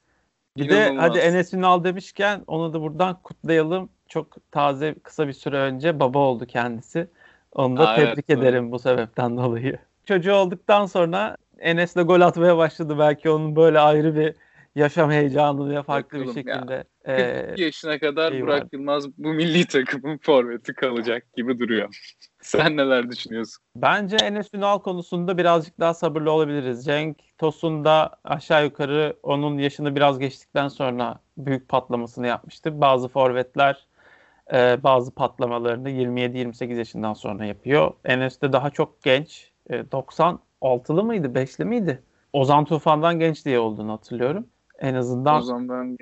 Bir 0.56 0.74
İnanılmaz. 0.74 0.96
de 0.96 1.00
hadi 1.00 1.18
Enes 1.18 1.54
Ünal 1.54 1.84
demişken 1.84 2.44
onu 2.46 2.72
da 2.72 2.80
buradan 2.80 3.22
kutlayalım. 3.22 3.90
Çok 4.08 4.52
taze 4.52 4.94
kısa 5.02 5.28
bir 5.28 5.32
süre 5.32 5.56
önce 5.56 6.00
baba 6.00 6.18
oldu 6.18 6.46
kendisi. 6.46 7.08
Onu 7.52 7.76
da 7.76 7.88
Aa, 7.88 7.96
tebrik 7.96 8.24
evet, 8.28 8.38
ederim 8.38 8.64
evet. 8.64 8.72
bu 8.72 8.78
sebepten 8.78 9.36
dolayı. 9.36 9.78
Çocuğu 10.04 10.32
olduktan 10.32 10.86
sonra 10.86 11.36
Enes 11.58 11.96
de 11.96 12.02
gol 12.02 12.20
atmaya 12.20 12.56
başladı. 12.56 12.98
Belki 12.98 13.30
onun 13.30 13.56
böyle 13.56 13.78
ayrı 13.78 14.16
bir 14.16 14.34
yaşam 14.74 15.10
heyecanı 15.10 15.72
ya 15.72 15.82
farklı 15.82 16.18
Bakalım 16.18 16.36
bir 16.36 16.42
şekilde. 16.42 16.84
Ya. 17.06 17.16
42 17.46 17.62
yaşına 17.62 17.98
kadar 17.98 18.40
Burak 18.40 18.62
var. 18.62 18.68
Yılmaz 18.72 19.18
bu 19.18 19.32
milli 19.32 19.66
takımın 19.66 20.18
forveti 20.18 20.74
kalacak 20.74 21.26
gibi 21.36 21.58
duruyor. 21.58 22.16
Sen 22.42 22.76
neler 22.76 23.10
düşünüyorsun? 23.10 23.64
Bence 23.76 24.16
Enes 24.16 24.54
Ünal 24.54 24.78
konusunda 24.78 25.38
birazcık 25.38 25.80
daha 25.80 25.94
sabırlı 25.94 26.30
olabiliriz. 26.32 26.84
Cenk 26.84 27.38
Tosun 27.38 27.84
da 27.84 28.16
aşağı 28.24 28.64
yukarı 28.64 29.16
onun 29.22 29.58
yaşını 29.58 29.96
biraz 29.96 30.18
geçtikten 30.18 30.68
sonra 30.68 31.18
büyük 31.38 31.68
patlamasını 31.68 32.26
yapmıştı. 32.26 32.80
Bazı 32.80 33.08
forvetler 33.08 33.86
e, 34.52 34.82
bazı 34.82 35.10
patlamalarını 35.10 35.90
27-28 35.90 36.78
yaşından 36.78 37.14
sonra 37.14 37.44
yapıyor. 37.44 37.92
Enes 38.04 38.42
de 38.42 38.52
daha 38.52 38.70
çok 38.70 39.02
genç. 39.02 39.50
E, 39.70 39.76
96'lı 39.76 41.04
mıydı? 41.04 41.26
5'li 41.26 41.64
miydi? 41.64 42.02
Ozan 42.32 42.64
Tufan'dan 42.64 43.18
genç 43.18 43.44
diye 43.44 43.58
olduğunu 43.58 43.92
hatırlıyorum. 43.92 44.46
En 44.80 44.94
azından 44.94 45.42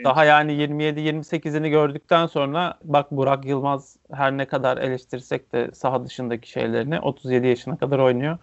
daha 0.05 0.25
yani 0.25 0.53
27-28'ini 0.53 1.69
gördükten 1.69 2.27
sonra 2.27 2.79
bak 2.85 3.11
Burak 3.11 3.45
Yılmaz 3.45 3.97
her 4.13 4.37
ne 4.37 4.45
kadar 4.45 4.79
eleştirsek 4.79 5.53
de 5.53 5.71
saha 5.73 6.05
dışındaki 6.05 6.51
şeylerini 6.51 7.01
37 7.01 7.47
yaşına 7.47 7.77
kadar 7.77 7.99
oynuyor. 7.99 8.39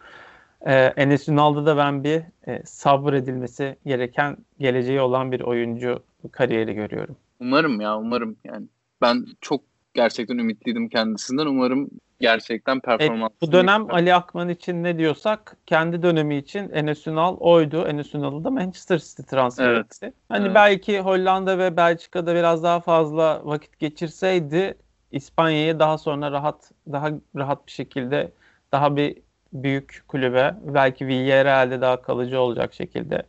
Ee, 0.68 0.74
Enes 0.74 1.30
Ünal'da 1.30 1.66
da 1.66 1.78
ben 1.78 2.04
bir 2.04 2.22
e, 2.48 2.62
sabır 2.66 3.14
edilmesi 3.14 3.76
gereken 3.86 4.38
geleceği 4.60 5.02
olan 5.02 5.32
bir 5.32 5.42
oyuncu 5.42 6.00
kariyeri 6.32 6.74
görüyorum. 6.74 7.16
Umarım 7.40 7.82
ya 7.82 7.98
umarım 7.98 8.38
yani. 8.44 8.68
Ben 9.02 9.26
çok 9.42 9.62
gerçekten 9.94 10.38
ümitliydim 10.38 10.90
kendisinden. 10.90 11.46
Umarım 11.46 11.90
gerçekten 12.20 12.80
performans. 12.80 13.32
E, 13.32 13.36
bu 13.42 13.52
dönem 13.52 13.82
yükler. 13.82 13.96
Ali 13.96 14.14
Akman 14.14 14.50
için 14.50 14.84
ne 14.84 14.98
diyorsak 14.98 15.58
kendi 15.66 16.02
dönemi 16.02 16.36
için 16.36 16.70
Enes 16.70 17.08
Ünal 17.08 17.38
oydu. 17.38 17.88
Enes 17.88 18.16
Ünal'ı 18.16 18.44
da 18.44 18.52
Manchester 18.52 18.98
City 18.98 19.22
transfer 19.22 19.70
evet. 19.70 19.86
etti. 19.86 20.14
Hani 20.30 20.46
evet. 20.46 20.56
belki 20.56 21.00
Hollanda 21.00 21.58
ve 21.58 21.78
Belçika'da 21.78 22.36
biraz 22.36 22.64
daha 22.64 22.80
fazla 22.80 23.42
vakit 23.44 23.80
geçirseydi 23.80 24.78
İspanya'yı 25.12 25.80
daha 25.80 25.98
sonra 25.98 26.32
rahat 26.32 26.72
daha 26.92 27.10
rahat 27.36 27.68
bir 27.68 27.72
şekilde 27.72 28.32
daha 28.72 28.96
bir 28.96 29.18
büyük 29.54 30.04
kulübe 30.08 30.56
belki 30.66 31.08
Villarreal'de 31.08 31.82
daha 31.82 32.02
kalıcı 32.02 32.40
olacak 32.40 32.74
şekilde 32.74 33.24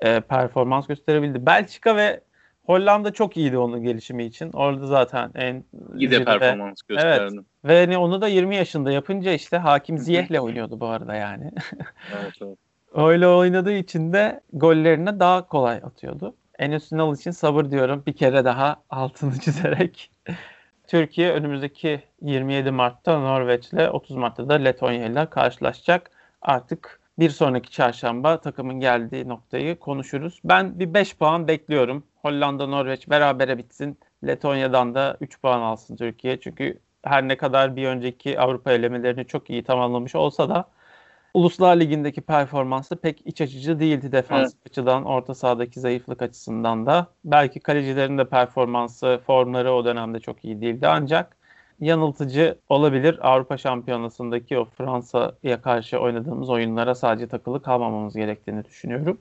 e, 0.00 0.20
performans 0.20 0.86
gösterebildi. 0.86 1.46
Belçika 1.46 1.96
ve 1.96 2.20
Hollanda 2.70 3.12
çok 3.12 3.36
iyiydi 3.36 3.58
onun 3.58 3.82
gelişimi 3.82 4.24
için. 4.24 4.52
Orada 4.52 4.86
zaten 4.86 5.30
en 5.34 5.64
iyi 5.96 6.10
de 6.10 6.24
performans 6.24 6.82
gösterdi. 6.82 7.34
Evet. 7.34 7.44
Ve 7.64 7.80
hani 7.80 7.98
onu 7.98 8.20
da 8.20 8.28
20 8.28 8.56
yaşında 8.56 8.92
yapınca 8.92 9.32
işte 9.32 9.56
Hakim 9.56 9.98
Ziyeh'le 9.98 10.40
oynuyordu 10.40 10.80
bu 10.80 10.86
arada 10.86 11.14
yani. 11.14 11.50
evet, 12.22 12.32
evet. 12.42 12.58
Öyle 12.94 13.28
oynadığı 13.28 13.72
için 13.72 14.12
de 14.12 14.40
gollerine 14.52 15.20
daha 15.20 15.46
kolay 15.46 15.76
atıyordu. 15.76 16.34
Enes 16.58 16.92
Ünal 16.92 17.14
için 17.14 17.30
sabır 17.30 17.70
diyorum. 17.70 18.02
Bir 18.06 18.12
kere 18.12 18.44
daha 18.44 18.76
altını 18.90 19.38
çizerek. 19.40 20.10
Türkiye 20.86 21.32
önümüzdeki 21.32 22.02
27 22.22 22.70
Mart'ta 22.70 23.18
Norveç'le 23.18 23.88
30 23.92 24.16
Mart'ta 24.16 24.48
da 24.48 24.54
Letonya 24.54 25.06
ile 25.06 25.26
karşılaşacak. 25.26 26.10
Artık 26.42 26.99
bir 27.20 27.30
sonraki 27.30 27.70
çarşamba 27.70 28.40
takımın 28.40 28.80
geldiği 28.80 29.28
noktayı 29.28 29.78
konuşuruz. 29.78 30.40
Ben 30.44 30.78
bir 30.78 30.94
5 30.94 31.16
puan 31.16 31.48
bekliyorum. 31.48 32.04
Hollanda, 32.22 32.66
Norveç 32.66 33.10
berabere 33.10 33.58
bitsin. 33.58 33.98
Letonya'dan 34.26 34.94
da 34.94 35.16
3 35.20 35.40
puan 35.40 35.60
alsın 35.60 35.96
Türkiye. 35.96 36.40
Çünkü 36.40 36.78
her 37.02 37.28
ne 37.28 37.36
kadar 37.36 37.76
bir 37.76 37.86
önceki 37.86 38.40
Avrupa 38.40 38.72
elemelerini 38.72 39.26
çok 39.26 39.50
iyi 39.50 39.64
tamamlamış 39.64 40.14
olsa 40.14 40.48
da 40.48 40.68
Uluslar 41.34 41.80
Ligi'ndeki 41.80 42.20
performansı 42.20 42.96
pek 42.96 43.26
iç 43.26 43.40
açıcı 43.40 43.80
değildi 43.80 44.12
defans 44.12 44.52
evet. 44.54 44.66
açıdan, 44.70 45.04
orta 45.04 45.34
sahadaki 45.34 45.80
zayıflık 45.80 46.22
açısından 46.22 46.86
da. 46.86 47.06
Belki 47.24 47.60
kalecilerin 47.60 48.18
de 48.18 48.28
performansı, 48.28 49.20
formları 49.26 49.72
o 49.72 49.84
dönemde 49.84 50.20
çok 50.20 50.44
iyi 50.44 50.60
değildi 50.60 50.88
ancak 50.88 51.36
yanıltıcı 51.80 52.58
olabilir. 52.68 53.18
Avrupa 53.20 53.56
Şampiyonası'ndaki 53.56 54.58
o 54.58 54.64
Fransa'ya 54.64 55.62
karşı 55.62 55.98
oynadığımız 55.98 56.50
oyunlara 56.50 56.94
sadece 56.94 57.28
takılı 57.28 57.62
kalmamamız 57.62 58.14
gerektiğini 58.14 58.64
düşünüyorum. 58.64 59.20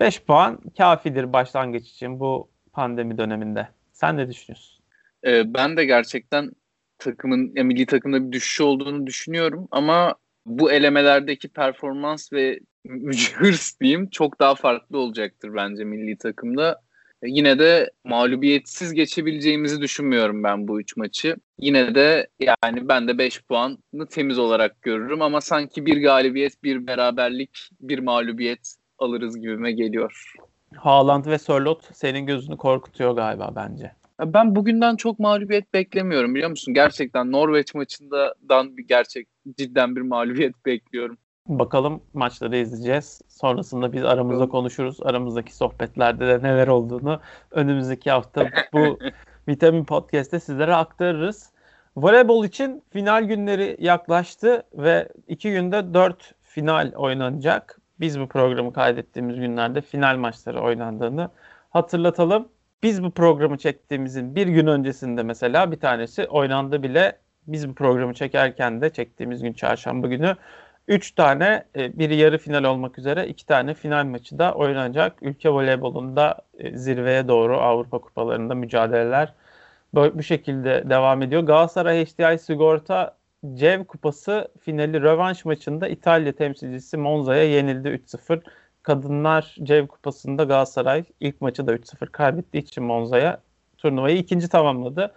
5 0.00 0.22
puan 0.22 0.58
kafidir 0.78 1.32
başlangıç 1.32 1.88
için 1.88 2.20
bu 2.20 2.48
pandemi 2.72 3.18
döneminde. 3.18 3.68
Sen 3.92 4.16
ne 4.16 4.28
düşünüyorsun? 4.28 4.84
Ee, 5.26 5.54
ben 5.54 5.76
de 5.76 5.84
gerçekten 5.84 6.50
takımın, 6.98 7.52
ya 7.54 7.64
milli 7.64 7.86
takımda 7.86 8.26
bir 8.26 8.32
düşüş 8.32 8.60
olduğunu 8.60 9.06
düşünüyorum 9.06 9.68
ama 9.70 10.14
bu 10.46 10.72
elemelerdeki 10.72 11.48
performans 11.48 12.32
ve 12.32 12.60
hırs 13.34 13.80
diyeyim 13.80 14.10
çok 14.10 14.40
daha 14.40 14.54
farklı 14.54 14.98
olacaktır 14.98 15.54
bence 15.54 15.84
milli 15.84 16.18
takımda. 16.18 16.80
Yine 17.22 17.58
de 17.58 17.90
mağlubiyetsiz 18.04 18.92
geçebileceğimizi 18.92 19.80
düşünmüyorum 19.80 20.42
ben 20.42 20.68
bu 20.68 20.80
üç 20.80 20.96
maçı. 20.96 21.36
Yine 21.58 21.94
de 21.94 22.28
yani 22.40 22.88
ben 22.88 23.08
de 23.08 23.18
5 23.18 23.42
puanı 23.42 24.06
temiz 24.10 24.38
olarak 24.38 24.82
görürüm 24.82 25.22
ama 25.22 25.40
sanki 25.40 25.86
bir 25.86 26.02
galibiyet, 26.02 26.64
bir 26.64 26.86
beraberlik, 26.86 27.70
bir 27.80 27.98
mağlubiyet 27.98 28.74
alırız 28.98 29.40
gibime 29.40 29.72
geliyor. 29.72 30.34
Haaland 30.76 31.26
ve 31.26 31.38
Sörlot 31.38 31.96
senin 31.96 32.26
gözünü 32.26 32.56
korkutuyor 32.56 33.12
galiba 33.12 33.52
bence. 33.56 33.92
Ben 34.24 34.56
bugünden 34.56 34.96
çok 34.96 35.18
mağlubiyet 35.18 35.74
beklemiyorum 35.74 36.34
biliyor 36.34 36.50
musun? 36.50 36.74
Gerçekten 36.74 37.32
Norveç 37.32 37.74
maçından 37.74 38.76
bir 38.76 38.86
gerçek 38.86 39.28
cidden 39.58 39.96
bir 39.96 40.00
mağlubiyet 40.00 40.66
bekliyorum. 40.66 41.18
Bakalım 41.50 42.02
maçları 42.14 42.56
izleyeceğiz. 42.56 43.22
Sonrasında 43.28 43.92
biz 43.92 44.04
aramızda 44.04 44.48
konuşuruz. 44.48 44.98
Aramızdaki 45.02 45.56
sohbetlerde 45.56 46.26
de 46.26 46.48
neler 46.48 46.68
olduğunu 46.68 47.20
önümüzdeki 47.50 48.10
hafta 48.10 48.48
bu 48.72 48.98
Vitamin 49.48 49.84
Podcast'te 49.84 50.40
sizlere 50.40 50.74
aktarırız. 50.74 51.50
Voleybol 51.96 52.44
için 52.44 52.82
final 52.90 53.24
günleri 53.24 53.76
yaklaştı 53.80 54.62
ve 54.74 55.08
iki 55.28 55.50
günde 55.50 55.94
dört 55.94 56.34
final 56.42 56.92
oynanacak. 56.96 57.78
Biz 58.00 58.20
bu 58.20 58.28
programı 58.28 58.72
kaydettiğimiz 58.72 59.36
günlerde 59.36 59.80
final 59.80 60.16
maçları 60.16 60.60
oynandığını 60.60 61.30
hatırlatalım. 61.70 62.48
Biz 62.82 63.02
bu 63.02 63.10
programı 63.10 63.58
çektiğimizin 63.58 64.36
bir 64.36 64.46
gün 64.46 64.66
öncesinde 64.66 65.22
mesela 65.22 65.72
bir 65.72 65.80
tanesi 65.80 66.26
oynandı 66.26 66.82
bile. 66.82 67.18
Biz 67.46 67.68
bu 67.68 67.74
programı 67.74 68.14
çekerken 68.14 68.80
de 68.80 68.90
çektiğimiz 68.90 69.42
gün 69.42 69.52
çarşamba 69.52 70.06
günü 70.06 70.36
3 70.90 71.12
tane 71.12 71.64
e, 71.76 71.98
biri 71.98 72.16
yarı 72.16 72.38
final 72.38 72.64
olmak 72.64 72.98
üzere 72.98 73.26
2 73.26 73.46
tane 73.46 73.74
final 73.74 74.04
maçı 74.04 74.38
da 74.38 74.54
oynanacak. 74.54 75.22
Ülke 75.22 75.50
voleybolunda 75.50 76.38
e, 76.58 76.78
zirveye 76.78 77.28
doğru 77.28 77.56
Avrupa 77.56 77.98
kupalarında 77.98 78.54
mücadeleler 78.54 79.34
bu 79.94 80.22
şekilde 80.22 80.84
devam 80.90 81.22
ediyor. 81.22 81.42
Galatasaray 81.42 82.04
HDI 82.06 82.38
Sigorta 82.38 83.16
Cev 83.54 83.84
Kupası 83.84 84.48
finali 84.60 85.02
rövanş 85.02 85.44
maçında 85.44 85.88
İtalya 85.88 86.32
temsilcisi 86.32 86.96
Monza'ya 86.96 87.44
yenildi 87.44 87.88
3-0. 87.88 88.42
Kadınlar 88.82 89.56
Cev 89.62 89.86
Kupası'nda 89.86 90.44
Galatasaray 90.44 91.04
ilk 91.20 91.40
maçı 91.40 91.66
da 91.66 91.74
3-0 91.74 92.06
kaybettiği 92.06 92.62
için 92.62 92.84
Monza'ya 92.84 93.40
turnuvayı 93.78 94.16
ikinci 94.16 94.48
tamamladı. 94.48 95.14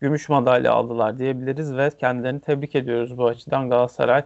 Gümüş 0.00 0.28
madalya 0.28 0.72
aldılar 0.72 1.18
diyebiliriz 1.18 1.76
ve 1.76 1.90
kendilerini 1.90 2.40
tebrik 2.40 2.74
ediyoruz 2.74 3.18
bu 3.18 3.26
açıdan 3.26 3.70
Galatasaray. 3.70 4.22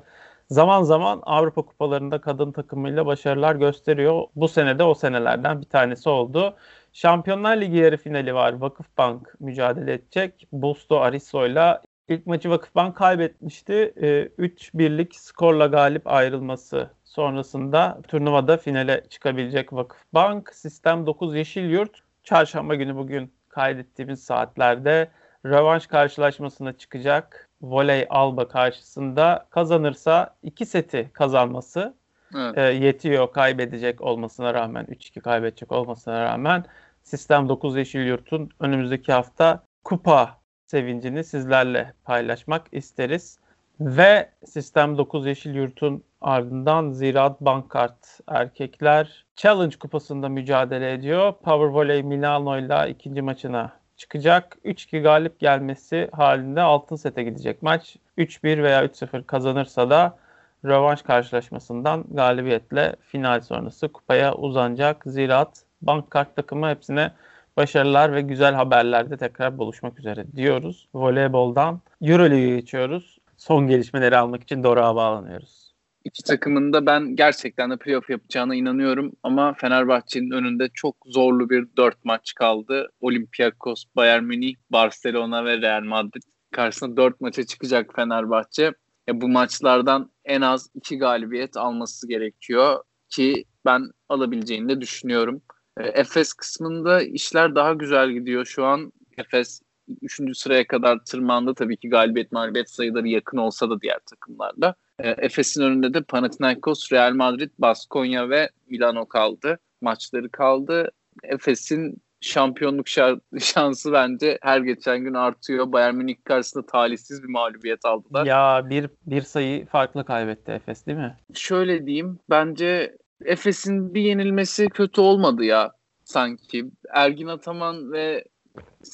Zaman 0.50 0.82
zaman 0.82 1.22
Avrupa 1.22 1.62
kupalarında 1.62 2.20
kadın 2.20 2.52
takımıyla 2.52 3.06
başarılar 3.06 3.56
gösteriyor. 3.56 4.22
Bu 4.36 4.48
sene 4.48 4.78
de 4.78 4.84
o 4.84 4.94
senelerden 4.94 5.60
bir 5.60 5.66
tanesi 5.66 6.08
oldu. 6.08 6.56
Şampiyonlar 6.92 7.56
Ligi 7.56 7.76
yarı 7.76 7.96
finali 7.96 8.34
var. 8.34 8.52
Vakıfbank 8.52 9.40
mücadele 9.40 9.92
edecek. 9.92 10.48
Busto 10.52 11.00
Ariso 11.00 11.46
ile 11.46 11.80
ilk 12.08 12.26
maçı 12.26 12.50
Vakıfbank 12.50 12.96
kaybetmişti. 12.96 13.92
3-1'lik 14.38 15.16
skorla 15.16 15.66
galip 15.66 16.06
ayrılması 16.06 16.90
sonrasında 17.04 18.00
turnuvada 18.08 18.56
finale 18.56 19.04
çıkabilecek 19.10 19.72
Vakıfbank. 19.72 20.54
Sistem 20.54 21.06
9 21.06 21.34
Yeşil 21.34 21.70
Yurt. 21.70 21.98
Çarşamba 22.24 22.74
günü 22.74 22.96
bugün 22.96 23.32
kaydettiğimiz 23.48 24.22
saatlerde 24.24 25.10
rövanş 25.46 25.86
karşılaşmasına 25.86 26.72
çıkacak. 26.72 27.43
Voley 27.70 28.06
Alba 28.10 28.48
karşısında 28.48 29.46
kazanırsa 29.50 30.36
iki 30.42 30.66
seti 30.66 31.10
kazanması 31.12 31.94
evet. 32.34 32.58
e, 32.58 32.60
yetiyor 32.62 33.32
kaybedecek 33.32 34.00
olmasına 34.00 34.54
rağmen 34.54 34.84
3-2 34.84 35.20
kaybedecek 35.20 35.72
olmasına 35.72 36.22
rağmen 36.24 36.64
Sistem 37.02 37.48
9 37.48 37.76
Yeşil 37.76 38.06
Yurt'un 38.06 38.50
önümüzdeki 38.60 39.12
hafta 39.12 39.62
kupa 39.84 40.38
sevincini 40.66 41.24
sizlerle 41.24 41.92
paylaşmak 42.04 42.66
isteriz. 42.72 43.38
Ve 43.80 44.30
Sistem 44.44 44.98
9 44.98 45.26
Yeşil 45.26 45.54
Yurt'un 45.54 46.04
ardından 46.20 46.90
Ziraat 46.90 47.40
Bankart 47.40 48.20
erkekler 48.28 49.26
Challenge 49.36 49.78
kupasında 49.78 50.28
mücadele 50.28 50.92
ediyor. 50.92 51.32
Power 51.32 51.66
Volley 51.66 52.02
Milano 52.02 52.58
ile 52.58 52.90
ikinci 52.90 53.22
maçına 53.22 53.72
çıkacak. 53.96 54.56
3-2 54.64 55.02
galip 55.02 55.40
gelmesi 55.40 56.08
halinde 56.12 56.60
altın 56.60 56.96
sete 56.96 57.22
gidecek 57.22 57.62
maç. 57.62 57.96
3-1 58.18 58.62
veya 58.62 58.84
3-0 58.84 59.24
kazanırsa 59.24 59.90
da 59.90 60.18
rövanş 60.64 61.02
karşılaşmasından 61.02 62.04
galibiyetle 62.10 62.96
final 63.00 63.40
sonrası 63.40 63.88
kupaya 63.92 64.34
uzanacak. 64.34 65.02
Ziraat 65.06 65.64
Bankkart 65.82 66.36
takımı 66.36 66.68
hepsine 66.68 67.12
başarılar 67.56 68.14
ve 68.14 68.20
güzel 68.20 68.54
haberlerde 68.54 69.16
tekrar 69.16 69.58
buluşmak 69.58 69.98
üzere 69.98 70.26
diyoruz. 70.36 70.88
Voleyboldan 70.94 71.80
Euroleague'e 72.02 72.56
geçiyoruz. 72.56 73.18
son 73.36 73.66
gelişmeleri 73.68 74.16
almak 74.16 74.42
için 74.42 74.62
Doruk'a 74.64 74.96
bağlanıyoruz. 74.96 75.63
İki 76.04 76.22
takımın 76.22 76.72
da 76.72 76.86
ben 76.86 77.16
gerçekten 77.16 77.70
de 77.70 77.76
playoff 77.76 78.10
yapacağına 78.10 78.54
inanıyorum 78.54 79.12
ama 79.22 79.54
Fenerbahçe'nin 79.54 80.30
önünde 80.30 80.68
çok 80.74 80.96
zorlu 81.06 81.50
bir 81.50 81.66
dört 81.76 82.04
maç 82.04 82.34
kaldı. 82.34 82.88
Olympiakos, 83.00 83.84
Bayern 83.96 84.24
Münih, 84.24 84.54
Barcelona 84.70 85.44
ve 85.44 85.60
Real 85.60 85.82
Madrid 85.82 86.22
karşısında 86.52 86.96
dört 86.96 87.20
maça 87.20 87.46
çıkacak 87.46 87.94
Fenerbahçe. 87.96 88.72
Ya 89.08 89.20
bu 89.20 89.28
maçlardan 89.28 90.10
en 90.24 90.40
az 90.40 90.70
iki 90.74 90.98
galibiyet 90.98 91.56
alması 91.56 92.08
gerekiyor 92.08 92.84
ki 93.08 93.44
ben 93.64 93.90
alabileceğini 94.08 94.68
de 94.68 94.80
düşünüyorum. 94.80 95.42
E, 95.80 95.84
Efes 95.84 96.32
kısmında 96.32 97.02
işler 97.02 97.54
daha 97.54 97.72
güzel 97.72 98.10
gidiyor 98.10 98.44
şu 98.44 98.64
an. 98.64 98.92
Efes 99.18 99.60
3. 100.02 100.38
sıraya 100.38 100.66
kadar 100.66 101.04
tırmandı. 101.04 101.54
Tabii 101.54 101.76
ki 101.76 101.88
galibiyet 101.88 102.32
mağlubiyet 102.32 102.70
sayıları 102.70 103.08
yakın 103.08 103.38
olsa 103.38 103.70
da 103.70 103.80
diğer 103.80 103.98
takımlarla. 104.10 104.74
E, 104.98 105.08
Efes'in 105.08 105.62
önünde 105.62 105.94
de 105.94 106.02
Panathinaikos, 106.02 106.92
Real 106.92 107.12
Madrid, 107.12 107.50
Baskonya 107.58 108.30
ve 108.30 108.50
Milano 108.66 109.06
kaldı. 109.06 109.58
Maçları 109.80 110.30
kaldı. 110.30 110.90
Efes'in 111.22 112.02
şampiyonluk 112.20 112.88
şansı 113.40 113.92
bence 113.92 114.38
her 114.42 114.60
geçen 114.60 114.98
gün 114.98 115.14
artıyor. 115.14 115.72
Bayern 115.72 115.94
Münih 115.94 116.16
karşısında 116.24 116.66
talihsiz 116.66 117.22
bir 117.22 117.28
mağlubiyet 117.28 117.84
aldılar. 117.84 118.26
Ya 118.26 118.66
bir, 118.70 118.90
bir 119.06 119.22
sayı 119.22 119.66
farklı 119.66 120.04
kaybetti 120.04 120.52
Efes 120.52 120.86
değil 120.86 120.98
mi? 120.98 121.16
Şöyle 121.34 121.86
diyeyim. 121.86 122.18
Bence 122.30 122.96
Efes'in 123.24 123.94
bir 123.94 124.02
yenilmesi 124.02 124.68
kötü 124.68 125.00
olmadı 125.00 125.44
ya 125.44 125.72
sanki. 126.04 126.64
Ergin 126.90 127.26
Ataman 127.26 127.92
ve 127.92 128.24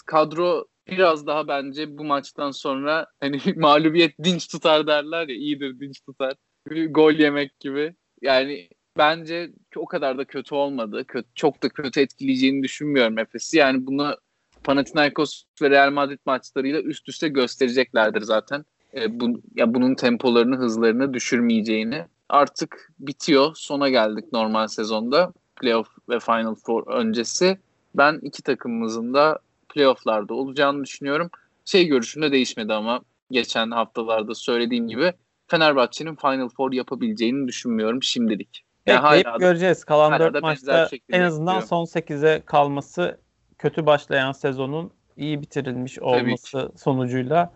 kadro 0.07 0.65
biraz 0.89 1.27
daha 1.27 1.49
bence 1.49 1.99
bu 1.99 2.05
maçtan 2.05 2.51
sonra 2.51 3.07
hani 3.21 3.41
mağlubiyet 3.57 4.15
dinç 4.25 4.49
tutar 4.49 4.87
derler 4.87 5.29
ya 5.29 5.35
iyidir 5.35 5.81
dinç 5.81 6.01
tutar. 6.01 6.35
Bir 6.71 6.93
gol 6.93 7.13
yemek 7.13 7.61
gibi. 7.61 7.95
Yani 8.23 8.69
bence 8.99 9.53
o 9.77 9.87
kadar 9.87 10.19
da 10.19 10.25
kötü 10.25 10.55
olmadı. 10.55 11.05
Kötü, 11.09 11.29
çok 11.35 11.63
da 11.63 11.69
kötü 11.69 12.01
etkileyeceğini 12.01 12.63
düşünmüyorum 12.63 13.19
Efes'i. 13.19 13.59
Yani 13.59 13.87
bunu 13.87 14.17
Panathinaikos 14.65 15.45
ve 15.63 15.71
Real 15.71 15.91
Madrid 15.91 16.19
maçlarıyla 16.27 16.81
üst 16.81 17.09
üste 17.09 17.29
göstereceklerdir 17.29 18.21
zaten. 18.21 18.65
E, 18.95 19.21
bu, 19.21 19.43
ya 19.57 19.75
bunun 19.75 19.95
tempolarını, 19.95 20.57
hızlarını 20.57 21.15
düşürmeyeceğini. 21.15 22.05
Artık 22.29 22.93
bitiyor. 22.99 23.55
Sona 23.55 23.89
geldik 23.89 24.25
normal 24.33 24.67
sezonda. 24.67 25.33
Playoff 25.61 25.89
ve 26.09 26.21
Final 26.21 26.55
Four 26.55 26.87
öncesi. 26.87 27.59
Ben 27.95 28.19
iki 28.23 28.43
takımımızın 28.43 29.15
da 29.15 29.39
playofflarda 29.75 30.35
olacağını 30.35 30.85
düşünüyorum. 30.85 31.31
Şey 31.65 31.87
görüşümde 31.87 32.33
değişmedi 32.33 32.73
ama 32.73 33.01
geçen 33.31 33.71
haftalarda 33.71 34.35
söylediğim 34.35 34.89
gibi 34.89 35.13
Fenerbahçe'nin 35.47 36.17
Final 36.17 36.49
Four 36.49 36.73
yapabileceğini 36.73 37.49
düşünmüyorum 37.49 38.03
şimdilik. 38.03 38.65
Yani 38.87 39.05
Bekleyip 39.05 39.27
hala 39.27 39.37
göreceğiz. 39.37 39.85
Kalan 39.85 40.19
4 40.19 40.43
maçta 40.43 40.89
en 41.09 41.21
azından 41.21 41.53
yapıyor. 41.53 41.69
son 41.69 41.85
8'e 41.85 42.43
kalması 42.47 43.21
kötü 43.59 43.87
başlayan 43.87 44.33
sezonun 44.33 44.93
iyi 45.17 45.43
bitirilmiş 45.43 45.99
olması 45.99 46.73
sonucuyla 46.77 47.53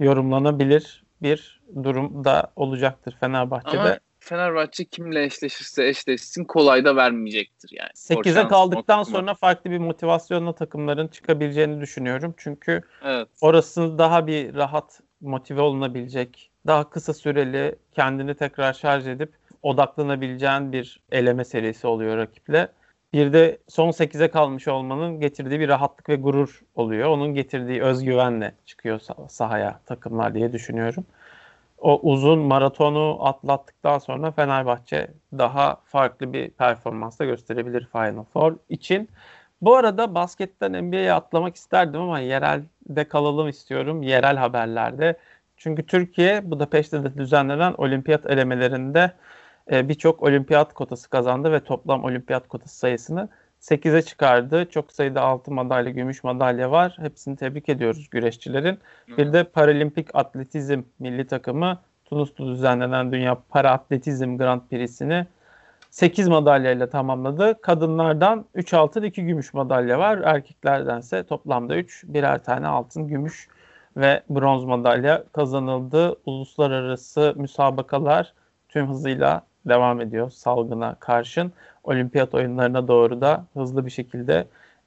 yorumlanabilir 0.00 1.04
bir 1.22 1.60
durum 1.82 2.24
da 2.24 2.52
olacaktır 2.56 3.16
Fenerbahçe'de. 3.20 3.80
Ama 3.80 3.98
Fenerbahçe 4.24 4.84
kimle 4.84 5.24
eşleşirse 5.24 5.88
eşleşsin 5.88 6.44
kolay 6.44 6.84
da 6.84 6.96
vermeyecektir 6.96 7.70
yani. 7.72 7.90
8'e 7.94 8.48
kaldıktan 8.48 9.02
sonra 9.02 9.34
farklı 9.34 9.70
bir 9.70 9.78
motivasyonla 9.78 10.54
takımların 10.54 11.08
çıkabileceğini 11.08 11.80
düşünüyorum. 11.80 12.34
Çünkü 12.36 12.82
evet. 13.04 13.28
orası 13.40 13.98
daha 13.98 14.26
bir 14.26 14.54
rahat 14.54 15.00
motive 15.20 15.60
olunabilecek, 15.60 16.50
daha 16.66 16.90
kısa 16.90 17.14
süreli 17.14 17.74
kendini 17.92 18.34
tekrar 18.34 18.72
şarj 18.72 19.08
edip 19.08 19.32
odaklanabileceğin 19.62 20.72
bir 20.72 21.00
eleme 21.12 21.44
serisi 21.44 21.86
oluyor 21.86 22.16
rakiple. 22.16 22.68
Bir 23.12 23.32
de 23.32 23.58
son 23.68 23.88
8'e 23.88 24.30
kalmış 24.30 24.68
olmanın 24.68 25.20
getirdiği 25.20 25.60
bir 25.60 25.68
rahatlık 25.68 26.08
ve 26.08 26.16
gurur 26.16 26.62
oluyor. 26.74 27.08
Onun 27.08 27.34
getirdiği 27.34 27.82
özgüvenle 27.82 28.54
çıkıyor 28.66 29.00
sahaya 29.28 29.80
takımlar 29.86 30.34
diye 30.34 30.52
düşünüyorum 30.52 31.06
o 31.84 32.00
uzun 32.02 32.38
maratonu 32.38 33.18
atlattıktan 33.20 33.98
sonra 33.98 34.30
Fenerbahçe 34.30 35.08
daha 35.38 35.76
farklı 35.84 36.32
bir 36.32 36.50
performansla 36.50 37.24
gösterebilir 37.24 37.88
Final 37.92 38.24
Four 38.32 38.56
için. 38.68 39.08
Bu 39.60 39.76
arada 39.76 40.14
basketten 40.14 40.72
NBA'ye 40.84 41.12
atlamak 41.12 41.56
isterdim 41.56 42.00
ama 42.00 42.18
yerelde 42.18 43.08
kalalım 43.08 43.48
istiyorum. 43.48 44.02
Yerel 44.02 44.36
haberlerde. 44.36 45.18
Çünkü 45.56 45.86
Türkiye 45.86 46.50
Budapeşte 46.50 47.04
de 47.04 47.18
düzenlenen 47.18 47.74
olimpiyat 47.78 48.26
elemelerinde 48.30 49.12
e, 49.72 49.88
birçok 49.88 50.22
olimpiyat 50.22 50.74
kotası 50.74 51.10
kazandı 51.10 51.52
ve 51.52 51.60
toplam 51.60 52.04
olimpiyat 52.04 52.48
kotası 52.48 52.78
sayısını 52.78 53.28
8'e 53.70 54.02
çıkardı. 54.02 54.66
Çok 54.70 54.92
sayıda 54.92 55.22
altın 55.22 55.54
madalya, 55.54 55.92
gümüş 55.92 56.24
madalya 56.24 56.70
var. 56.70 56.96
Hepsini 57.00 57.36
tebrik 57.36 57.68
ediyoruz 57.68 58.10
güreşçilerin. 58.10 58.78
Bir 59.18 59.32
de 59.32 59.44
Paralimpik 59.44 60.14
Atletizm 60.14 60.82
milli 60.98 61.26
takımı 61.26 61.78
Tunus'ta 62.04 62.44
düzenlenen 62.44 63.12
Dünya 63.12 63.38
Para 63.48 63.70
Atletizm 63.70 64.36
Grand 64.36 64.60
Prix'sini 64.70 65.26
8 65.90 66.28
madalyayla 66.28 66.90
tamamladı. 66.90 67.60
Kadınlardan 67.60 68.44
3 68.54 68.74
altın 68.74 69.02
2 69.02 69.24
gümüş 69.24 69.54
madalya 69.54 69.98
var. 69.98 70.18
Erkeklerdense 70.18 71.24
toplamda 71.24 71.76
3 71.76 72.04
birer 72.06 72.44
tane 72.44 72.66
altın, 72.66 73.08
gümüş 73.08 73.48
ve 73.96 74.22
bronz 74.30 74.64
madalya 74.64 75.24
kazanıldı. 75.32 76.16
Uluslararası 76.26 77.34
müsabakalar 77.36 78.32
tüm 78.68 78.88
hızıyla 78.88 79.42
devam 79.68 80.00
ediyor 80.00 80.30
salgına 80.30 80.94
karşın 80.94 81.52
olimpiyat 81.84 82.34
oyunlarına 82.34 82.88
doğru 82.88 83.20
da 83.20 83.46
hızlı 83.54 83.86
bir 83.86 83.90
şekilde 83.90 84.46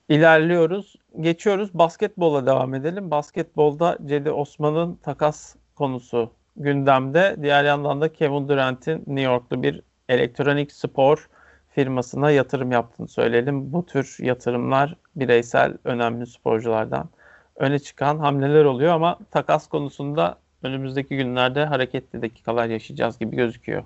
ilerliyoruz. 0.10 0.96
Geçiyoruz 1.20 1.74
basketbola 1.74 2.46
devam 2.46 2.74
edelim. 2.74 3.12
Basketbolda 3.12 3.98
Cedi 4.06 4.32
Osman'ın 4.32 4.96
takas 4.96 5.56
konusu 5.76 6.32
gündemde. 6.56 7.36
Diğer 7.42 7.64
yandan 7.64 8.02
da 8.02 8.14
Kevin 8.14 8.48
Durant'in 8.48 8.98
New 8.98 9.22
York'lu 9.22 9.64
bir 9.64 9.82
elektronik 10.10 10.72
spor 10.72 11.30
firmasına 11.70 12.32
yatırım 12.32 12.72
yaptığını 12.72 13.08
söyleyelim. 13.08 13.74
Bu 13.74 13.86
tür 13.86 14.18
yatırımlar 14.20 14.96
bireysel 15.16 15.74
önemli 15.84 16.28
sporculardan 16.28 17.10
öne 17.56 17.80
çıkan 17.80 18.20
hamleler 18.20 18.66
oluyor 18.66 18.94
ama 18.94 19.20
takas 19.32 19.68
konusunda 19.68 20.38
önümüzdeki 20.64 21.18
günlerde 21.18 21.66
hareketli 21.66 22.22
dakikalar 22.22 22.68
yaşayacağız 22.68 23.20
gibi 23.20 23.36
gözüküyor. 23.36 23.84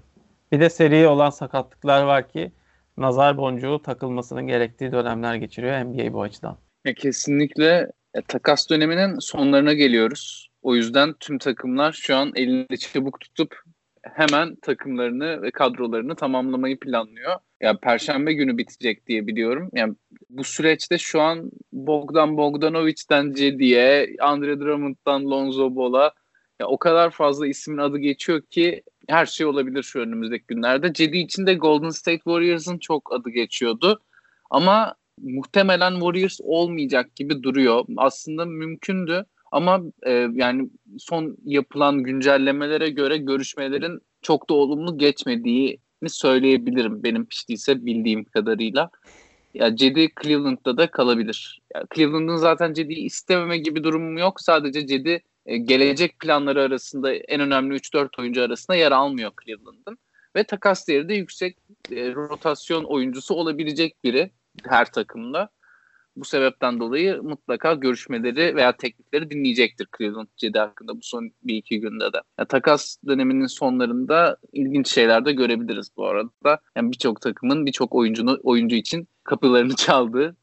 Bir 0.52 0.60
de 0.60 0.70
seri 0.70 1.08
olan 1.08 1.30
sakatlıklar 1.30 2.04
var 2.04 2.30
ki 2.30 2.52
nazar 3.02 3.38
boncuğu 3.38 3.82
takılmasının 3.82 4.48
gerektiği 4.48 4.92
dönemler 4.92 5.36
geçiriyor 5.36 5.86
NBA 5.86 6.14
bu 6.14 6.22
açıdan. 6.22 6.58
Ya 6.86 6.94
kesinlikle 6.94 7.92
e, 8.14 8.22
takas 8.22 8.70
döneminin 8.70 9.20
sonlarına 9.20 9.74
geliyoruz. 9.74 10.50
O 10.62 10.76
yüzden 10.76 11.14
tüm 11.20 11.38
takımlar 11.38 11.92
şu 11.92 12.16
an 12.16 12.32
elini 12.36 12.78
çabuk 12.78 13.20
tutup 13.20 13.56
hemen 14.04 14.56
takımlarını 14.56 15.42
ve 15.42 15.52
kadrolarını 15.52 16.16
tamamlamayı 16.16 16.80
planlıyor. 16.80 17.36
Ya 17.62 17.78
Perşembe 17.78 18.34
günü 18.34 18.58
bitecek 18.58 19.08
diye 19.08 19.28
biliyorum. 19.28 19.70
Yani 19.74 19.96
bu 20.30 20.44
süreçte 20.44 20.98
şu 20.98 21.22
an 21.22 21.52
Bogdan 21.74 22.38
Bogdanovic'den 22.38 23.34
Cedi'ye, 23.34 24.16
Andre 24.20 24.60
Drummond'dan 24.60 25.32
Lonzo 25.32 25.76
Ball'a 25.76 26.14
ya 26.60 26.68
o 26.68 26.78
kadar 26.78 27.12
fazla 27.12 27.48
ismin 27.48 27.78
adı 27.78 27.98
geçiyor 27.98 28.42
ki 28.42 28.84
her 29.08 29.26
şey 29.26 29.46
olabilir 29.46 29.84
şu 29.84 30.00
önümüzdeki 30.00 30.46
günlerde. 30.48 30.94
Cedi 30.94 31.18
için 31.18 31.48
de 31.48 31.54
Golden 31.54 31.90
State 31.90 32.18
Warriors'ın 32.18 32.78
çok 32.78 33.14
adı 33.14 33.30
geçiyordu. 33.30 34.02
Ama 34.50 34.96
muhtemelen 35.22 35.94
Warriors 35.94 36.40
olmayacak 36.44 37.16
gibi 37.16 37.44
duruyor. 37.44 37.86
Aslında 37.98 38.46
mümkündü 38.46 39.26
ama 39.52 39.82
e, 40.04 40.28
yani 40.34 40.70
son 41.00 41.38
yapılan 41.46 42.04
güncellemelere 42.04 42.90
göre 42.90 43.18
görüşmelerin 43.18 44.02
çok 44.22 44.50
da 44.50 44.54
olumlu 44.54 44.98
geçmediğini 44.98 45.80
söyleyebilirim 46.08 47.04
benim 47.04 47.26
piştiyse 47.26 47.86
bildiğim 47.86 48.24
kadarıyla. 48.24 48.90
Ya 49.54 49.76
Cedi 49.76 50.10
Cleveland'da 50.24 50.78
da 50.78 50.92
kalabilir. 50.92 51.62
Ya 51.76 51.84
Cleveland'ın 51.96 52.36
zaten 52.36 52.74
Cedi'yi 52.74 53.06
istememe 53.06 53.58
gibi 53.58 53.84
durumu 53.84 54.20
yok. 54.20 54.42
Sadece 54.42 54.88
Cedi 54.88 55.22
e, 55.46 55.58
gelecek 55.58 56.20
planları 56.20 56.62
arasında 56.62 57.14
en 57.14 57.42
önemli 57.42 57.76
3-4 57.76 58.22
oyuncu 58.22 58.44
arasında 58.44 58.78
yer 58.78 58.92
almıyor 58.92 59.32
Cleveland'ın. 59.46 59.98
Ve 60.36 60.44
takas 60.44 60.88
değeri 60.88 61.10
de 61.10 61.14
yüksek 61.14 61.58
e, 61.92 62.14
rotasyon 62.16 62.84
oyuncusu 62.84 63.36
olabilecek 63.36 64.04
biri 64.04 64.32
her 64.64 64.92
takımda. 64.92 65.50
Bu 66.16 66.26
sebepten 66.26 66.80
dolayı 66.80 67.24
mutlaka 67.24 67.74
görüşmeleri 67.74 68.56
veya 68.56 68.78
teklifleri 68.78 69.30
dinleyecektir 69.30 69.88
Cleveland 69.98 70.28
Cedi 70.38 70.60
hakkında 70.60 70.96
bu 70.96 71.00
son 71.02 71.32
bir 71.44 71.56
iki 71.56 71.80
günde 71.80 72.14
de. 72.14 72.22
Yani 72.40 72.48
takas 72.48 72.98
döneminin 73.08 73.46
sonlarında 73.46 74.38
ilginç 74.54 74.88
şeyler 74.88 75.26
de 75.26 75.32
görebiliriz 75.32 75.92
bu 75.98 76.08
arada. 76.08 76.60
Yani 76.76 76.92
birçok 76.92 77.22
takımın 77.22 77.66
birçok 77.66 77.96
oyuncunu 77.96 78.40
oyuncu 78.44 78.76
için 78.76 79.08
kapılarını 79.24 79.76
çaldığı, 79.76 80.36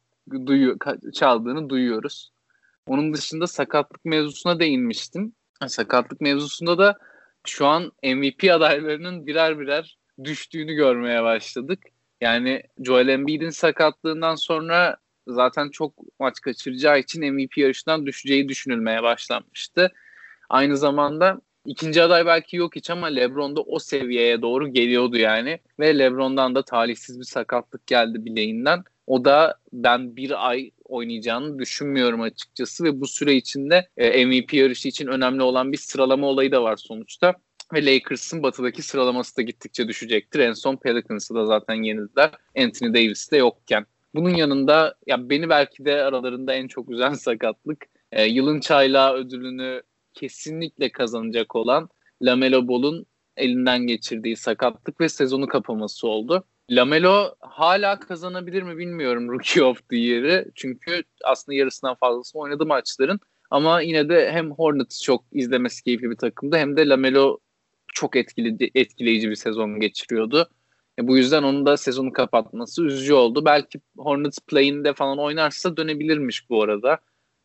duyuyor, 0.47 0.77
çaldığını 1.15 1.69
duyuyoruz. 1.69 2.31
Onun 2.89 3.15
dışında 3.15 3.47
sakatlık 3.47 4.05
mevzusuna 4.05 4.61
değinmiştim. 4.61 5.33
Sakatlık 5.67 6.21
mevzusunda 6.21 6.79
da 6.79 6.99
şu 7.47 7.67
an 7.67 7.93
MVP 8.03 8.51
adaylarının 8.53 9.27
birer 9.27 9.59
birer 9.59 9.99
düştüğünü 10.25 10.75
görmeye 10.75 11.23
başladık. 11.23 11.79
Yani 12.21 12.63
Joel 12.85 13.09
Embiid'in 13.09 13.51
sakatlığından 13.51 14.35
sonra 14.35 14.97
zaten 15.27 15.69
çok 15.69 15.95
maç 16.21 16.41
kaçıracağı 16.41 16.99
için 16.99 17.35
MVP 17.35 17.59
yarışından 17.59 18.07
düşeceği 18.07 18.49
düşünülmeye 18.49 19.03
başlanmıştı. 19.03 19.93
Aynı 20.49 20.77
zamanda 20.77 21.41
ikinci 21.67 22.03
aday 22.03 22.27
belki 22.27 22.57
yok 22.57 22.77
hiç 22.77 22.91
ama 22.91 23.07
LeBron 23.07 23.57
da 23.57 23.61
o 23.61 23.79
seviyeye 23.79 24.43
doğru 24.43 24.69
geliyordu 24.69 25.17
yani. 25.17 25.59
Ve 25.81 25.99
LeBron'dan 25.99 26.55
da 26.55 26.63
talihsiz 26.63 27.19
bir 27.19 27.25
sakatlık 27.25 27.87
geldi 27.87 28.25
bileğinden. 28.25 28.85
O 29.07 29.25
da 29.25 29.59
ben 29.73 30.17
bir 30.17 30.49
ay 30.49 30.71
oynayacağını 30.89 31.59
düşünmüyorum 31.59 32.21
açıkçası 32.21 32.85
ve 32.85 33.01
bu 33.01 33.07
süre 33.07 33.35
içinde 33.35 33.89
e, 33.97 34.27
MVP 34.27 34.55
yarışı 34.55 34.89
için 34.89 35.07
önemli 35.07 35.43
olan 35.43 35.73
bir 35.73 35.77
sıralama 35.77 36.27
olayı 36.27 36.53
da 36.53 36.63
var 36.63 36.77
sonuçta. 36.77 37.35
Ve 37.73 37.87
Lakers'ın 37.87 38.43
batıdaki 38.43 38.83
sıralaması 38.83 39.37
da 39.37 39.43
gittikçe 39.43 39.89
düşecektir. 39.89 40.41
En 40.41 40.53
son 40.53 40.77
Pelicans'ı 40.77 41.35
da 41.35 41.47
zaten 41.47 41.75
yenildiler. 41.75 42.31
Anthony 42.59 42.95
Davis 42.95 43.31
de 43.33 43.37
yokken. 43.37 43.87
Bunun 44.15 44.31
yanında 44.31 44.95
ya 45.07 45.31
beni 45.31 45.49
belki 45.49 45.85
de 45.85 46.03
aralarında 46.03 46.55
en 46.55 46.69
çok 46.69 46.91
üzen 46.91 47.13
sakatlık 47.15 47.85
e, 48.13 48.25
yılın 48.25 48.61
çaylağı 48.61 49.15
ödülünü 49.15 49.83
kesinlikle 50.15 50.93
kazanacak 50.93 51.57
olan 51.57 51.89
Lamelo 52.23 52.69
Ball'un 52.69 53.07
elinden 53.37 53.87
geçirdiği 53.87 54.37
sakatlık 54.37 55.01
ve 55.01 55.09
sezonu 55.09 55.47
kapaması 55.47 56.09
oldu. 56.09 56.45
Lamelo 56.71 57.35
hala 57.41 58.01
kazanabilir 58.01 58.63
mi 58.63 58.79
bilmiyorum 58.79 59.33
Rookie 59.33 59.63
of 59.63 59.89
the 59.89 59.97
Year'ı. 59.97 60.51
Çünkü 60.55 61.03
aslında 61.25 61.57
yarısından 61.57 61.95
fazlası 61.95 62.39
oynadı 62.39 62.67
maçların. 62.67 63.21
Ama 63.51 63.81
yine 63.81 64.09
de 64.09 64.33
hem 64.33 64.51
Hornets 64.51 65.03
çok 65.03 65.25
izlemesi 65.33 65.85
keyifli 65.85 66.11
bir 66.11 66.17
takımdı 66.17 66.57
hem 66.57 66.77
de 66.77 66.89
Lamelo 66.89 67.39
çok 67.95 68.17
etkili, 68.17 68.71
etkileyici 68.75 69.31
bir 69.31 69.35
sezon 69.35 69.81
geçiriyordu. 69.81 70.51
E, 70.99 71.09
bu 71.09 71.17
yüzden 71.17 71.43
onun 71.43 71.67
da 71.67 71.77
sezonu 71.77 72.13
kapatması 72.13 72.85
üzücü 72.85 73.15
oldu. 73.15 73.45
Belki 73.45 73.81
Hornets 73.99 74.39
play'inde 74.47 74.93
falan 74.93 75.19
oynarsa 75.19 75.77
dönebilirmiş 75.77 76.51
bu 76.51 76.63
arada 76.63 76.99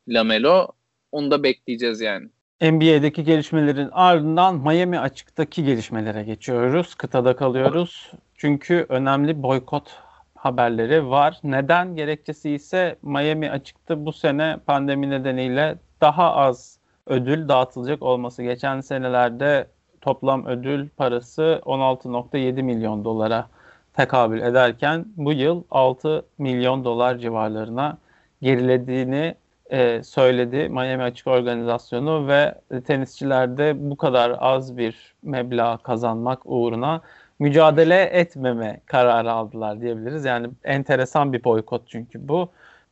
Lamelo. 0.08 0.68
Onu 1.12 1.32
da 1.32 1.44
bekleyeceğiz 1.44 2.02
yani. 2.02 2.30
NBA'deki 2.64 3.24
gelişmelerin 3.24 3.90
ardından 3.92 4.56
Miami 4.56 5.00
açıktaki 5.00 5.64
gelişmelere 5.64 6.24
geçiyoruz. 6.24 6.96
Kıtada 6.96 7.36
kalıyoruz. 7.36 8.12
Çünkü 8.38 8.86
önemli 8.90 9.44
boykot 9.44 10.00
haberleri 10.36 11.10
var. 11.10 11.40
Neden? 11.44 11.96
Gerekçesi 11.96 12.50
ise 12.50 12.96
Miami 13.02 13.52
açıkta 13.52 14.06
bu 14.06 14.14
sene 14.14 14.58
pandemi 14.66 15.10
nedeniyle 15.10 15.78
daha 16.02 16.36
az 16.36 16.80
ödül 17.08 17.48
dağıtılacak 17.48 18.02
olması. 18.02 18.44
Geçen 18.44 18.82
senelerde 18.82 19.68
toplam 20.02 20.46
ödül 20.46 20.90
parası 20.90 21.62
16.7 21.66 22.64
milyon 22.64 23.06
dolara 23.06 23.48
tekabül 23.94 24.42
ederken 24.42 25.06
bu 25.16 25.34
yıl 25.34 25.64
6 25.72 26.26
milyon 26.38 26.86
dolar 26.86 27.18
civarlarına 27.18 27.98
gerilediğini 28.42 29.36
e, 29.74 30.04
söyledi 30.04 30.70
Miami 30.70 31.04
Açık 31.04 31.28
Organizasyonu 31.28 32.28
ve 32.28 32.56
tenisçilerde 32.88 33.74
bu 33.90 33.98
kadar 33.98 34.36
az 34.40 34.78
bir 34.78 35.16
meblağ 35.24 35.78
kazanmak 35.78 36.42
uğruna 36.46 37.02
mücadele 37.40 38.04
etmeme 38.04 38.82
kararı 38.86 39.32
aldılar 39.32 39.82
diyebiliriz. 39.82 40.26
Yani 40.26 40.50
enteresan 40.64 41.34
bir 41.34 41.44
boykot 41.44 41.82
çünkü 41.88 42.28
bu. 42.28 42.50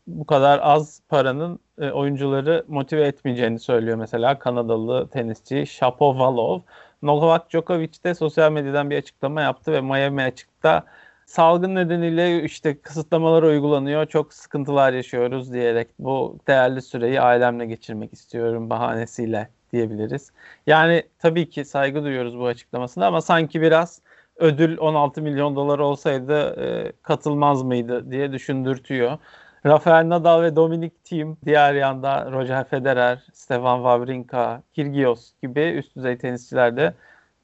Bu 0.08 0.26
kadar 0.26 0.60
az 0.64 1.02
paranın 1.10 1.60
e, 1.82 1.92
oyuncuları 1.92 2.66
motive 2.68 3.02
etmeyeceğini 3.08 3.60
söylüyor 3.60 3.98
mesela 3.98 4.40
Kanadalı 4.40 5.08
tenisçi 5.08 5.68
Shapovalov. 5.68 6.60
Novak 7.02 7.50
Djokovic 7.50 8.04
de 8.04 8.16
sosyal 8.16 8.52
medyadan 8.52 8.90
bir 8.90 8.98
açıklama 8.98 9.42
yaptı 9.42 9.72
ve 9.72 9.82
Miami 9.82 10.24
açıkta 10.24 10.84
salgın 11.32 11.76
nedeniyle 11.76 12.44
işte 12.44 12.82
kısıtlamalar 12.82 13.44
uygulanıyor, 13.44 14.06
çok 14.06 14.34
sıkıntılar 14.34 14.94
yaşıyoruz 14.94 15.54
diyerek 15.54 15.88
bu 16.00 16.38
değerli 16.48 16.82
süreyi 16.82 17.22
ailemle 17.22 17.66
geçirmek 17.66 18.14
istiyorum 18.14 18.70
bahanesiyle 18.70 19.50
diyebiliriz. 19.74 20.32
Yani 20.68 21.04
tabii 21.20 21.50
ki 21.50 21.66
saygı 21.66 22.04
duyuyoruz 22.04 22.38
bu 22.40 22.48
açıklamasına 22.48 23.08
ama 23.08 23.22
sanki 23.22 23.62
biraz 23.62 24.02
ödül 24.36 24.78
16 24.78 25.22
milyon 25.22 25.56
dolar 25.56 25.80
olsaydı 25.80 26.62
e, 26.62 26.92
katılmaz 27.02 27.64
mıydı 27.64 28.12
diye 28.12 28.32
düşündürtüyor. 28.32 29.18
Rafael 29.66 30.10
Nadal 30.10 30.42
ve 30.42 30.56
Dominic 30.56 30.96
Thiem, 31.04 31.38
diğer 31.46 31.74
yanda 31.74 32.32
Roger 32.32 32.64
Federer, 32.68 33.24
Stefan 33.34 33.78
Wawrinka, 33.78 34.64
Kyrgios 34.74 35.32
gibi 35.44 35.62
üst 35.62 35.96
düzey 35.96 36.18
tenisçiler 36.18 36.78
de 36.78 36.94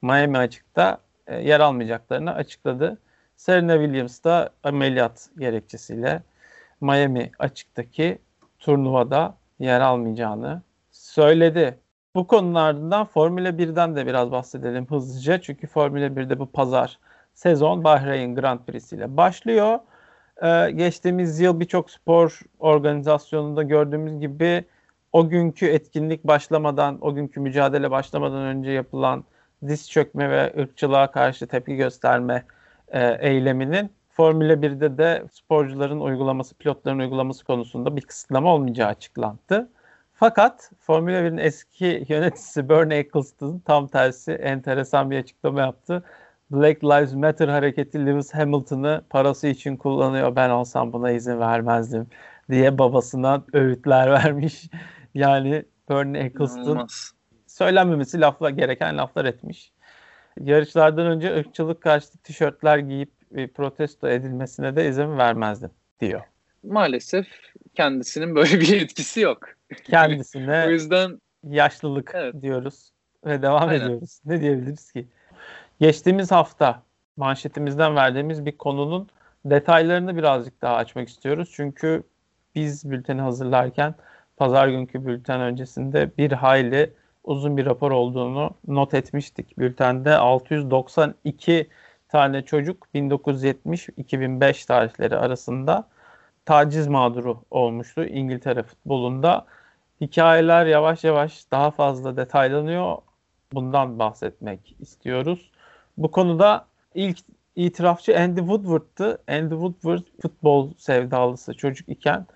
Miami 0.02 0.38
açıkta 0.38 0.98
e, 1.26 1.36
yer 1.36 1.60
almayacaklarını 1.60 2.34
açıkladı. 2.34 2.98
Serena 3.38 3.74
Williams 3.74 4.24
da 4.24 4.50
ameliyat 4.64 5.28
gerekçesiyle 5.38 6.22
Miami 6.80 7.30
açıktaki 7.38 8.18
turnuvada 8.58 9.34
yer 9.58 9.80
almayacağını 9.80 10.62
söyledi. 10.90 11.78
Bu 12.14 12.26
konunun 12.26 12.54
ardından 12.54 13.06
Formula 13.06 13.48
1'den 13.48 13.96
de 13.96 14.06
biraz 14.06 14.30
bahsedelim 14.30 14.86
hızlıca. 14.86 15.40
Çünkü 15.40 15.66
Formula 15.66 16.06
1'de 16.06 16.38
bu 16.38 16.46
pazar 16.52 16.98
sezon 17.34 17.84
Bahreyn 17.84 18.34
Grand 18.34 18.60
Prix 18.66 18.92
ile 18.92 19.16
başlıyor. 19.16 19.78
Ee, 20.42 20.70
geçtiğimiz 20.70 21.40
yıl 21.40 21.60
birçok 21.60 21.90
spor 21.90 22.40
organizasyonunda 22.58 23.62
gördüğümüz 23.62 24.20
gibi 24.20 24.64
o 25.12 25.28
günkü 25.28 25.66
etkinlik 25.66 26.24
başlamadan, 26.24 26.98
o 27.00 27.14
günkü 27.14 27.40
mücadele 27.40 27.90
başlamadan 27.90 28.42
önce 28.42 28.70
yapılan 28.70 29.24
diz 29.66 29.90
çökme 29.90 30.30
ve 30.30 30.54
ırkçılığa 30.58 31.10
karşı 31.10 31.46
tepki 31.46 31.76
gösterme 31.76 32.44
e, 32.92 33.18
eyleminin 33.20 33.90
Formula 34.10 34.52
1'de 34.62 34.98
de 34.98 35.24
sporcuların 35.32 36.00
uygulaması, 36.00 36.54
pilotların 36.54 36.98
uygulaması 36.98 37.44
konusunda 37.44 37.96
bir 37.96 38.02
kısıtlama 38.02 38.54
olmayacağı 38.54 38.88
açıklandı. 38.88 39.70
Fakat 40.14 40.70
Formula 40.80 41.12
1'in 41.12 41.36
eski 41.36 42.04
yöneticisi 42.08 42.68
Bernie 42.68 42.98
Eccleston 42.98 43.58
tam 43.58 43.88
tersi 43.88 44.32
enteresan 44.32 45.10
bir 45.10 45.18
açıklama 45.18 45.60
yaptı. 45.60 46.04
Black 46.50 46.84
Lives 46.84 47.14
Matter 47.14 47.48
hareketi 47.48 48.06
Lewis 48.06 48.34
Hamilton'ı 48.34 49.02
parası 49.10 49.46
için 49.46 49.76
kullanıyor. 49.76 50.36
Ben 50.36 50.50
olsam 50.50 50.92
buna 50.92 51.10
izin 51.10 51.40
vermezdim 51.40 52.06
diye 52.50 52.78
babasına 52.78 53.44
öğütler 53.52 54.10
vermiş. 54.12 54.70
Yani 55.14 55.64
Bernie 55.90 56.20
Eccleston 56.20 56.62
İnanılmaz. 56.62 57.12
söylenmemesi 57.46 58.20
lafla 58.20 58.50
gereken 58.50 58.98
laflar 58.98 59.24
etmiş. 59.24 59.72
Yarışlardan 60.44 61.06
önce 61.06 61.36
ırkçılık 61.36 61.80
karşıtı 61.80 62.18
tişörtler 62.18 62.78
giyip 62.78 63.10
e, 63.34 63.46
protesto 63.46 64.08
edilmesine 64.08 64.76
de 64.76 64.88
izin 64.88 65.18
vermezdim 65.18 65.70
diyor. 66.00 66.20
Maalesef 66.64 67.26
kendisinin 67.74 68.34
böyle 68.34 68.60
bir 68.60 68.82
etkisi 68.82 69.20
yok. 69.20 69.48
Kendisine 69.84 70.64
o 70.66 70.70
yüzden 70.70 71.20
yaşlılık 71.44 72.12
evet. 72.14 72.42
diyoruz 72.42 72.92
ve 73.26 73.42
devam 73.42 73.68
Aynen. 73.68 73.84
ediyoruz. 73.84 74.20
Ne 74.24 74.40
diyebiliriz 74.40 74.92
ki? 74.92 75.06
Geçtiğimiz 75.80 76.30
hafta 76.30 76.82
manşetimizden 77.16 77.96
verdiğimiz 77.96 78.46
bir 78.46 78.58
konunun 78.58 79.08
detaylarını 79.44 80.16
birazcık 80.16 80.62
daha 80.62 80.76
açmak 80.76 81.08
istiyoruz. 81.08 81.50
Çünkü 81.52 82.02
biz 82.54 82.90
bülteni 82.90 83.20
hazırlarken 83.20 83.94
pazar 84.36 84.68
günkü 84.68 85.06
bülten 85.06 85.40
öncesinde 85.40 86.10
bir 86.18 86.32
hayli 86.32 86.92
uzun 87.28 87.56
bir 87.56 87.66
rapor 87.66 87.90
olduğunu 87.90 88.50
not 88.66 88.94
etmiştik. 88.94 89.58
Bültende 89.58 90.16
692 90.16 91.68
tane 92.08 92.42
çocuk 92.42 92.86
1970-2005 92.94 94.66
tarihleri 94.66 95.16
arasında 95.16 95.88
taciz 96.44 96.88
mağduru 96.88 97.42
olmuştu 97.50 98.04
İngiltere 98.04 98.62
futbolunda. 98.62 99.46
Hikayeler 100.00 100.66
yavaş 100.66 101.04
yavaş 101.04 101.50
daha 101.50 101.70
fazla 101.70 102.16
detaylanıyor. 102.16 102.96
Bundan 103.52 103.98
bahsetmek 103.98 104.76
istiyoruz. 104.80 105.50
Bu 105.96 106.10
konuda 106.10 106.66
ilk 106.94 107.18
itirafçı 107.56 108.18
Andy 108.18 108.40
Woodward'tı. 108.40 109.22
Andy 109.28 109.54
Woodward 109.54 110.02
futbol 110.22 110.70
sevdalısı 110.78 111.54
çocuk 111.54 111.88
iken 111.88 112.26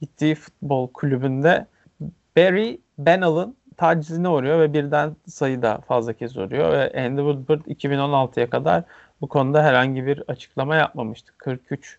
gittiği 0.00 0.34
futbol 0.34 0.88
kulübünde 0.88 1.66
Barry 2.36 2.80
Bennell'ın 2.98 3.56
tacizine 3.80 4.28
uğruyor 4.28 4.60
ve 4.60 4.72
birden 4.72 5.16
sayı 5.26 5.62
da 5.62 5.78
fazla 5.88 6.12
kez 6.12 6.36
uğruyor 6.36 6.72
ve 6.72 7.04
Andy 7.06 7.20
Woodward 7.20 7.60
2016'ya 7.60 8.50
kadar 8.50 8.84
bu 9.20 9.28
konuda 9.28 9.62
herhangi 9.62 10.06
bir 10.06 10.22
açıklama 10.28 10.76
yapmamıştı. 10.76 11.32
43 11.38 11.98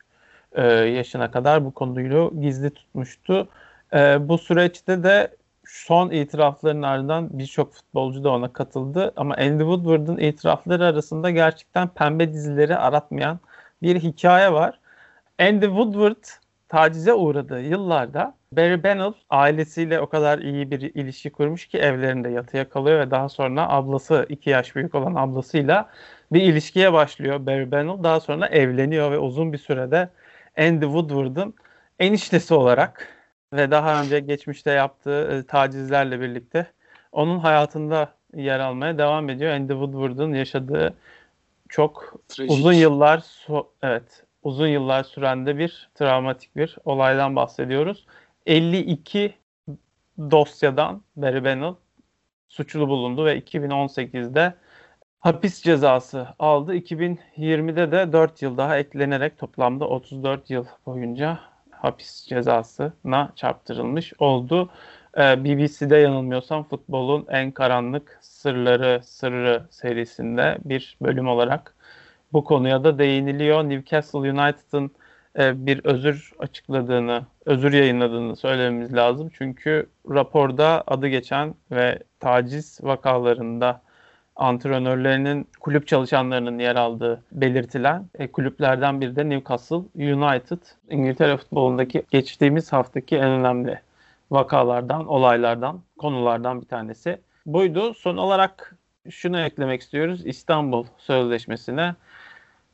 e, 0.54 0.64
yaşına 0.72 1.32
kadar 1.32 1.66
bu 1.66 1.72
konuyu 1.72 2.34
gizli 2.42 2.70
tutmuştu. 2.70 3.48
E, 3.94 4.30
bu 4.30 4.38
süreçte 4.38 5.04
de 5.04 5.36
son 5.66 6.12
itirafların 6.12 6.82
ardından 6.82 7.40
birçok 7.40 7.74
futbolcu 7.74 8.24
da 8.24 8.32
ona 8.32 8.54
katıldı. 8.54 9.14
Ama 9.16 9.36
Andy 9.36 9.64
Woodward'ın 9.64 10.18
itirafları 10.18 10.86
arasında 10.86 11.30
gerçekten 11.30 11.88
pembe 11.88 12.34
dizileri 12.34 12.78
aratmayan 12.78 13.40
bir 13.82 14.00
hikaye 14.00 14.54
var. 14.54 14.80
Andy 15.40 15.66
Woodward 15.66 16.24
tacize 16.72 17.14
uğradığı 17.14 17.62
yıllarda 17.62 18.36
Barry 18.54 18.84
Bennell 18.84 19.14
ailesiyle 19.30 20.00
o 20.00 20.10
kadar 20.10 20.40
iyi 20.40 20.72
bir 20.72 20.82
ilişki 20.82 21.30
kurmuş 21.30 21.68
ki 21.68 21.78
evlerinde 21.78 22.30
yatıya 22.30 22.70
kalıyor 22.70 23.00
ve 23.00 23.12
daha 23.12 23.30
sonra 23.30 23.70
ablası, 23.70 24.26
iki 24.30 24.50
yaş 24.50 24.76
büyük 24.76 24.96
olan 24.96 25.16
ablasıyla 25.16 25.90
bir 26.32 26.42
ilişkiye 26.42 26.94
başlıyor 26.94 27.46
Barry 27.46 27.72
Bennell. 27.72 28.04
Daha 28.04 28.20
sonra 28.20 28.48
evleniyor 28.48 29.12
ve 29.12 29.18
uzun 29.18 29.54
bir 29.54 29.58
sürede 29.58 30.10
Andy 30.58 30.86
Woodward'ın 30.86 31.54
eniştesi 32.00 32.54
olarak 32.54 33.08
ve 33.54 33.72
daha 33.72 34.02
önce 34.02 34.20
geçmişte 34.20 34.72
yaptığı 34.72 35.32
e, 35.32 35.46
tacizlerle 35.46 36.22
birlikte 36.22 36.68
onun 37.12 37.40
hayatında 37.40 38.14
yer 38.36 38.60
almaya 38.60 38.98
devam 38.98 39.30
ediyor. 39.30 39.52
Andy 39.54 39.72
Woodward'ın 39.72 40.34
yaşadığı 40.34 40.94
çok 41.70 42.14
Trajik. 42.28 42.52
uzun 42.52 42.74
yıllar 42.74 43.18
so- 43.18 43.68
evet 43.84 44.24
uzun 44.44 44.68
yıllar 44.68 45.04
süren 45.04 45.46
de 45.46 45.58
bir 45.58 45.90
travmatik 45.96 46.56
bir 46.56 46.78
olaydan 46.86 47.36
bahsediyoruz. 47.36 48.06
52 48.46 49.34
dosyadan 50.32 51.02
Barry 51.16 51.44
Bennell 51.44 51.76
suçlu 52.48 52.88
bulundu 52.90 53.26
ve 53.26 53.40
2018'de 53.40 54.54
hapis 55.20 55.62
cezası 55.64 56.28
aldı. 56.40 56.76
2020'de 56.76 57.92
de 57.92 58.14
4 58.14 58.42
yıl 58.42 58.58
daha 58.58 58.78
eklenerek 58.78 59.38
toplamda 59.38 59.88
34 59.88 60.50
yıl 60.50 60.66
boyunca 60.86 61.40
hapis 61.72 62.28
cezasına 62.28 63.32
çarptırılmış 63.36 64.14
oldu. 64.20 64.70
Ee, 65.18 65.44
BBC'de 65.44 65.98
yanılmıyorsam 65.98 66.64
futbolun 66.64 67.26
en 67.30 67.52
karanlık 67.52 68.20
sırları 68.22 69.02
sırrı 69.04 69.66
serisinde 69.70 70.58
bir 70.66 70.98
bölüm 71.02 71.28
olarak 71.28 71.76
bu 72.34 72.44
konuya 72.44 72.84
da 72.84 73.00
değiniliyor. 73.00 73.64
Newcastle 73.64 74.20
United'ın 74.20 74.92
e, 75.40 75.66
bir 75.66 75.86
özür 75.86 76.32
açıkladığını, 76.40 77.26
özür 77.46 77.74
yayınladığını 77.74 78.36
söylememiz 78.36 78.94
lazım. 78.94 79.30
Çünkü 79.34 79.90
raporda 80.10 80.84
adı 80.88 81.08
geçen 81.08 81.56
ve 81.72 82.00
taciz 82.20 82.80
vakalarında 82.84 83.82
antrenörlerinin 84.36 85.48
kulüp 85.60 85.88
çalışanlarının 85.88 86.60
yer 86.60 86.76
aldığı 86.76 87.24
belirtilen 87.32 88.06
e, 88.20 88.32
kulüplerden 88.32 89.02
biri 89.02 89.16
de 89.16 89.30
Newcastle 89.30 89.76
United. 89.96 90.60
İngiltere 90.90 91.38
futbolundaki 91.38 92.04
geçtiğimiz 92.12 92.74
haftaki 92.74 93.18
en 93.18 93.30
önemli 93.30 93.80
vakalardan, 94.32 95.08
olaylardan, 95.08 95.82
konulardan 95.98 96.62
bir 96.62 96.68
tanesi 96.68 97.22
buydu. 97.46 97.94
Son 97.94 98.18
olarak 98.18 98.76
şunu 99.10 99.40
eklemek 99.40 99.82
istiyoruz. 99.82 100.26
İstanbul 100.26 100.86
Sözleşmesi'ne 100.98 101.96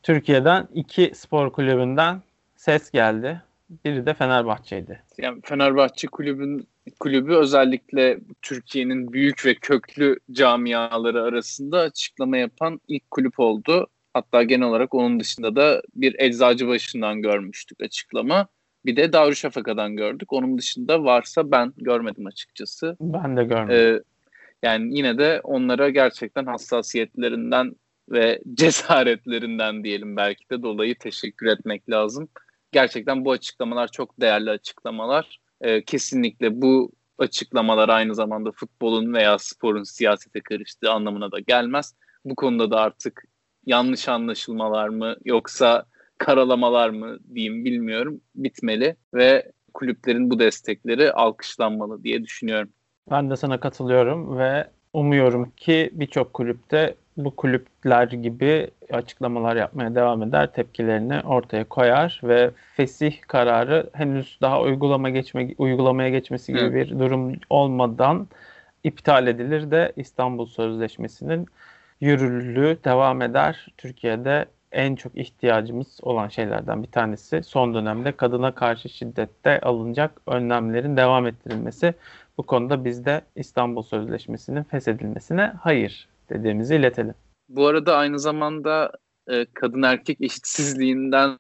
Türkiye'den 0.04 0.68
iki 0.74 1.12
spor 1.16 1.52
kulübünden 1.52 2.22
ses 2.56 2.92
geldi. 2.92 3.42
Biri 3.86 4.06
de 4.06 4.14
Fenerbahçe'ydi. 4.14 5.04
Yani 5.18 5.42
Fenerbahçe 5.44 6.08
kulübün 6.08 6.68
kulübü 7.00 7.34
özellikle 7.34 8.20
Türkiye'nin 8.42 9.14
büyük 9.14 9.46
ve 9.46 9.56
köklü 9.56 10.20
camiaları 10.32 11.24
arasında 11.24 11.80
açıklama 11.80 12.38
yapan 12.38 12.82
ilk 12.88 13.12
kulüp 13.12 13.40
oldu. 13.40 13.88
Hatta 14.14 14.44
genel 14.44 14.68
olarak 14.68 14.94
onun 14.94 15.20
dışında 15.20 15.56
da 15.56 15.82
bir 15.96 16.16
eczacı 16.20 16.68
başından 16.68 17.22
görmüştük 17.22 17.82
açıklama. 17.82 18.48
Bir 18.86 18.96
de 18.96 19.14
Darüşşafaka'dan 19.14 19.96
gördük. 19.96 20.34
Onun 20.34 20.58
dışında 20.58 21.04
varsa 21.04 21.52
ben 21.52 21.74
görmedim 21.78 22.26
açıkçası. 22.26 22.98
Ben 23.02 23.38
de 23.38 23.44
görmedim. 23.44 23.96
Ee, 23.96 24.02
yani 24.64 24.98
yine 24.98 25.18
de 25.18 25.42
onlara 25.44 25.90
gerçekten 25.90 26.46
hassasiyetlerinden 26.46 27.76
ve 28.10 28.42
cesaretlerinden 28.54 29.84
diyelim 29.84 30.18
belki 30.18 30.50
de 30.50 30.64
dolayı 30.64 30.98
teşekkür 30.98 31.46
etmek 31.46 31.90
lazım. 31.90 32.30
Gerçekten 32.72 33.26
bu 33.26 33.32
açıklamalar 33.32 33.88
çok 33.88 34.22
değerli 34.22 34.50
açıklamalar. 34.50 35.40
Ee, 35.62 35.84
kesinlikle 35.86 36.62
bu 36.62 36.92
açıklamalar 37.18 37.90
aynı 37.90 38.16
zamanda 38.16 38.52
futbolun 38.52 39.14
veya 39.14 39.38
sporun 39.38 39.84
siyasete 39.84 40.42
karıştığı 40.42 40.92
anlamına 40.92 41.32
da 41.32 41.40
gelmez. 41.40 41.96
Bu 42.26 42.36
konuda 42.36 42.72
da 42.72 42.80
artık 42.80 43.24
yanlış 43.66 44.10
anlaşılmalar 44.10 44.90
mı 44.90 45.16
yoksa 45.26 45.86
karalamalar 46.18 46.90
mı 46.90 47.18
diyeyim 47.36 47.66
bilmiyorum 47.66 48.22
bitmeli 48.36 48.96
ve 49.14 49.52
kulüplerin 49.74 50.30
bu 50.30 50.40
destekleri 50.40 51.12
alkışlanmalı 51.12 52.04
diye 52.04 52.24
düşünüyorum. 52.24 52.70
Ben 53.12 53.30
de 53.30 53.36
sana 53.36 53.60
katılıyorum 53.60 54.38
ve 54.38 54.68
umuyorum 54.98 55.52
ki 55.58 55.90
birçok 55.94 56.34
kulüpte 56.34 56.96
bu 57.18 57.36
kulüpler 57.36 58.08
gibi 58.08 58.68
açıklamalar 58.92 59.56
yapmaya 59.56 59.96
devam 59.96 60.24
eder, 60.24 60.54
tepkilerini 60.54 61.22
ortaya 61.22 61.64
koyar 61.64 62.22
ve 62.24 62.52
fesih 62.76 63.22
kararı 63.22 63.90
henüz 63.94 64.38
daha 64.42 64.62
uygulama 64.62 65.10
geçme 65.10 65.50
uygulamaya 65.58 66.10
geçmesi 66.10 66.54
gibi 66.54 66.74
bir 66.74 67.00
durum 67.00 67.34
olmadan 67.50 68.28
iptal 68.84 69.28
edilir 69.28 69.72
de 69.72 69.94
İstanbul 69.96 70.46
Sözleşmesi'nin 70.46 71.48
yürürlülüğü 72.02 72.78
devam 72.84 73.22
eder. 73.22 73.68
Türkiye'de 73.78 74.46
en 74.72 74.96
çok 74.96 75.18
ihtiyacımız 75.18 76.00
olan 76.02 76.28
şeylerden 76.28 76.84
bir 76.84 76.92
tanesi 76.92 77.44
son 77.44 77.74
dönemde 77.74 78.12
kadına 78.12 78.52
karşı 78.52 78.90
şiddette 78.90 79.60
alınacak 79.60 80.22
önlemlerin 80.28 80.98
devam 80.98 81.28
ettirilmesi. 81.28 81.94
Bu 82.38 82.44
konuda 82.44 82.86
biz 82.86 83.06
de 83.06 83.22
İstanbul 83.36 83.82
Sözleşmesi'nin 83.82 84.64
feshedilmesine 84.64 85.54
hayır 85.62 86.08
dediğimizi 86.30 86.76
iletelim. 86.76 87.14
Bu 87.50 87.68
arada 87.68 87.96
aynı 87.96 88.20
zamanda 88.20 88.92
e, 89.28 89.46
kadın 89.54 89.82
erkek 89.82 90.22
eşitsizliğinden 90.22 91.38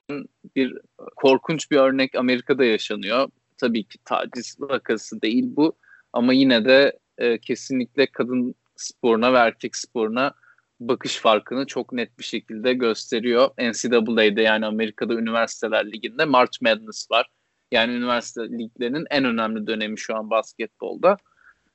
bir 0.55 0.77
korkunç 1.15 1.71
bir 1.71 1.77
örnek 1.77 2.15
Amerika'da 2.15 2.65
yaşanıyor. 2.65 3.29
Tabii 3.57 3.83
ki 3.83 3.97
taciz 4.05 4.55
vakası 4.59 5.21
değil 5.21 5.45
bu 5.55 5.73
ama 6.13 6.33
yine 6.33 6.65
de 6.65 6.99
e, 7.17 7.37
kesinlikle 7.37 8.07
kadın 8.07 8.55
sporuna 8.75 9.33
ve 9.33 9.37
erkek 9.37 9.75
sporuna 9.75 10.33
bakış 10.79 11.17
farkını 11.17 11.65
çok 11.65 11.93
net 11.93 12.19
bir 12.19 12.23
şekilde 12.23 12.73
gösteriyor. 12.73 13.49
NCAA'de 13.59 14.41
yani 14.41 14.65
Amerika'da 14.65 15.13
Üniversiteler 15.13 15.91
Ligi'nde 15.91 16.25
March 16.25 16.61
Madness 16.61 17.11
var. 17.11 17.27
Yani 17.71 17.93
üniversite 17.93 18.41
liglerinin 18.41 19.05
en 19.09 19.25
önemli 19.25 19.67
dönemi 19.67 19.99
şu 19.99 20.15
an 20.15 20.29
basketbolda. 20.29 21.17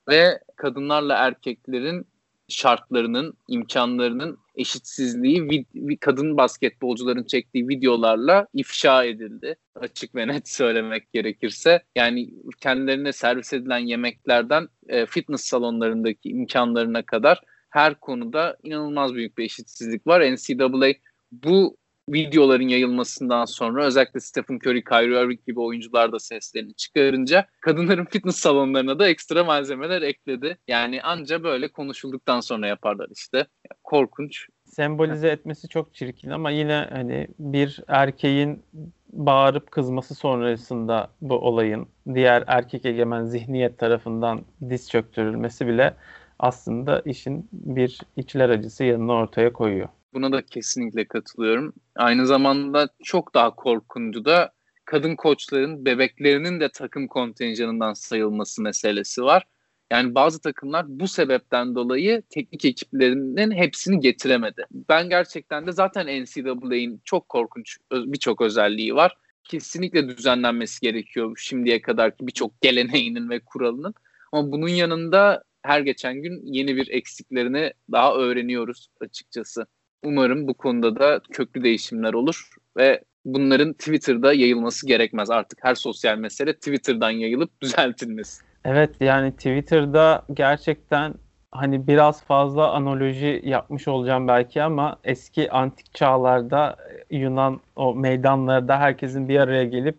Ve 0.08 0.40
kadınlarla 0.56 1.14
erkeklerin 1.16 2.06
şartlarının, 2.48 3.34
imkanlarının 3.48 4.38
eşitsizliği 4.54 5.40
vid- 5.42 5.98
kadın 5.98 6.36
basketbolcuların 6.36 7.24
çektiği 7.24 7.68
videolarla 7.68 8.46
ifşa 8.54 9.04
edildi. 9.04 9.56
Açık 9.74 10.14
ve 10.14 10.28
net 10.28 10.48
söylemek 10.48 11.12
gerekirse. 11.12 11.82
Yani 11.96 12.30
kendilerine 12.60 13.12
servis 13.12 13.52
edilen 13.52 13.78
yemeklerden 13.78 14.68
e, 14.88 15.06
fitness 15.06 15.44
salonlarındaki 15.44 16.28
imkanlarına 16.28 17.02
kadar 17.02 17.40
her 17.70 17.94
konuda 17.94 18.56
inanılmaz 18.62 19.14
büyük 19.14 19.38
bir 19.38 19.44
eşitsizlik 19.44 20.06
var. 20.06 20.20
NCAA 20.20 20.92
bu 21.32 21.76
videoların 22.08 22.68
yayılmasından 22.68 23.44
sonra 23.44 23.84
özellikle 23.84 24.20
Stephen 24.20 24.58
Curry, 24.66 24.84
Kyrie 24.84 25.24
Irving 25.24 25.46
gibi 25.46 25.60
oyuncular 25.60 26.12
da 26.12 26.18
seslerini 26.18 26.74
çıkarınca 26.74 27.46
kadınların 27.60 28.04
fitness 28.10 28.36
salonlarına 28.36 28.98
da 28.98 29.08
ekstra 29.08 29.44
malzemeler 29.44 30.02
ekledi. 30.02 30.58
Yani 30.68 31.02
anca 31.02 31.42
böyle 31.42 31.68
konuşulduktan 31.68 32.40
sonra 32.40 32.66
yaparlar 32.66 33.08
işte. 33.14 33.46
Korkunç. 33.84 34.46
Sembolize 34.64 35.28
etmesi 35.28 35.68
çok 35.68 35.94
çirkin 35.94 36.30
ama 36.30 36.50
yine 36.50 36.88
hani 36.92 37.28
bir 37.38 37.80
erkeğin 37.88 38.62
bağırıp 39.12 39.70
kızması 39.70 40.14
sonrasında 40.14 41.10
bu 41.20 41.34
olayın 41.34 41.86
diğer 42.14 42.44
erkek 42.46 42.84
egemen 42.86 43.24
zihniyet 43.24 43.78
tarafından 43.78 44.42
diz 44.70 44.90
çöktürülmesi 44.90 45.66
bile 45.66 45.94
aslında 46.38 47.00
işin 47.00 47.48
bir 47.52 48.00
içler 48.16 48.48
acısı 48.50 48.84
yanını 48.84 49.12
ortaya 49.12 49.52
koyuyor. 49.52 49.88
Buna 50.14 50.32
da 50.32 50.42
kesinlikle 50.42 51.04
katılıyorum. 51.04 51.72
Aynı 51.96 52.26
zamanda 52.26 52.88
çok 53.04 53.34
daha 53.34 53.54
korkuncu 53.54 54.24
da 54.24 54.52
kadın 54.84 55.16
koçların 55.16 55.84
bebeklerinin 55.84 56.60
de 56.60 56.68
takım 56.68 57.08
kontenjanından 57.08 57.92
sayılması 57.92 58.62
meselesi 58.62 59.22
var. 59.22 59.44
Yani 59.90 60.14
bazı 60.14 60.40
takımlar 60.40 60.84
bu 60.88 61.08
sebepten 61.08 61.74
dolayı 61.74 62.22
teknik 62.28 62.64
ekiplerinin 62.64 63.50
hepsini 63.50 64.00
getiremedi. 64.00 64.66
Ben 64.88 65.08
gerçekten 65.08 65.66
de 65.66 65.72
zaten 65.72 66.06
NCAA'nin 66.06 67.00
çok 67.04 67.28
korkunç 67.28 67.78
birçok 67.92 68.40
özelliği 68.40 68.94
var. 68.94 69.16
Kesinlikle 69.44 70.08
düzenlenmesi 70.08 70.80
gerekiyor 70.80 71.36
şimdiye 71.40 71.82
kadarki 71.82 72.26
birçok 72.26 72.60
geleneğinin 72.60 73.30
ve 73.30 73.40
kuralının. 73.40 73.94
Ama 74.32 74.52
bunun 74.52 74.68
yanında 74.68 75.44
her 75.62 75.80
geçen 75.80 76.22
gün 76.22 76.40
yeni 76.44 76.76
bir 76.76 76.88
eksiklerini 76.88 77.72
daha 77.92 78.14
öğreniyoruz 78.14 78.88
açıkçası. 79.00 79.66
Umarım 80.04 80.48
bu 80.48 80.54
konuda 80.54 80.98
da 80.98 81.20
köklü 81.32 81.64
değişimler 81.64 82.14
olur 82.14 82.48
ve 82.76 83.04
bunların 83.24 83.72
Twitter'da 83.72 84.32
yayılması 84.32 84.86
gerekmez. 84.86 85.30
Artık 85.30 85.58
her 85.62 85.74
sosyal 85.74 86.18
mesele 86.18 86.54
Twitter'dan 86.54 87.10
yayılıp 87.10 87.50
düzeltilmesi. 87.62 88.42
Evet 88.64 88.90
yani 89.00 89.32
Twitter'da 89.32 90.24
gerçekten 90.34 91.14
hani 91.52 91.86
biraz 91.86 92.24
fazla 92.24 92.72
analoji 92.72 93.40
yapmış 93.44 93.88
olacağım 93.88 94.28
belki 94.28 94.62
ama 94.62 94.96
eski 95.04 95.50
antik 95.50 95.94
çağlarda 95.94 96.76
Yunan 97.10 97.60
o 97.76 97.94
meydanlarda 97.94 98.78
herkesin 98.78 99.28
bir 99.28 99.38
araya 99.38 99.64
gelip 99.64 99.96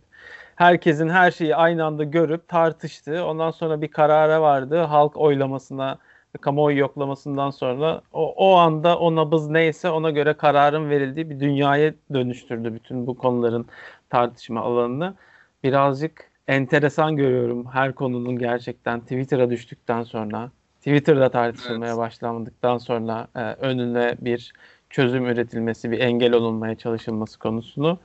herkesin 0.55 1.09
her 1.09 1.31
şeyi 1.31 1.55
aynı 1.55 1.85
anda 1.85 2.03
görüp 2.03 2.47
tartıştığı, 2.47 3.25
ondan 3.25 3.51
sonra 3.51 3.81
bir 3.81 3.87
karara 3.87 4.41
vardı. 4.41 4.77
Halk 4.77 5.17
oylamasına, 5.17 5.97
kamuoyu 6.41 6.77
yoklamasından 6.77 7.49
sonra 7.49 8.01
o, 8.13 8.33
o 8.33 8.55
anda 8.55 8.99
o 8.99 9.15
nabız 9.15 9.49
neyse 9.49 9.89
ona 9.89 10.09
göre 10.09 10.33
kararın 10.33 10.89
verildiği 10.89 11.29
bir 11.29 11.39
dünyaya 11.39 11.93
dönüştürdü 12.13 12.73
bütün 12.73 13.07
bu 13.07 13.17
konuların 13.17 13.65
tartışma 14.09 14.61
alanını. 14.61 15.15
Birazcık 15.63 16.31
enteresan 16.47 17.15
görüyorum 17.15 17.65
her 17.65 17.95
konunun 17.95 18.37
gerçekten 18.37 18.99
Twitter'a 18.99 19.49
düştükten 19.49 20.03
sonra, 20.03 20.51
Twitter'da 20.77 21.29
tartışılmaya 21.29 21.91
evet. 21.91 21.97
başlandıktan 21.97 22.77
sonra 22.77 23.27
e, 23.35 23.39
önüne 23.39 24.15
bir 24.21 24.53
çözüm 24.89 25.25
üretilmesi, 25.25 25.91
bir 25.91 25.99
engel 25.99 26.33
olunmaya 26.33 26.75
çalışılması 26.75 27.39
konusunu 27.39 27.99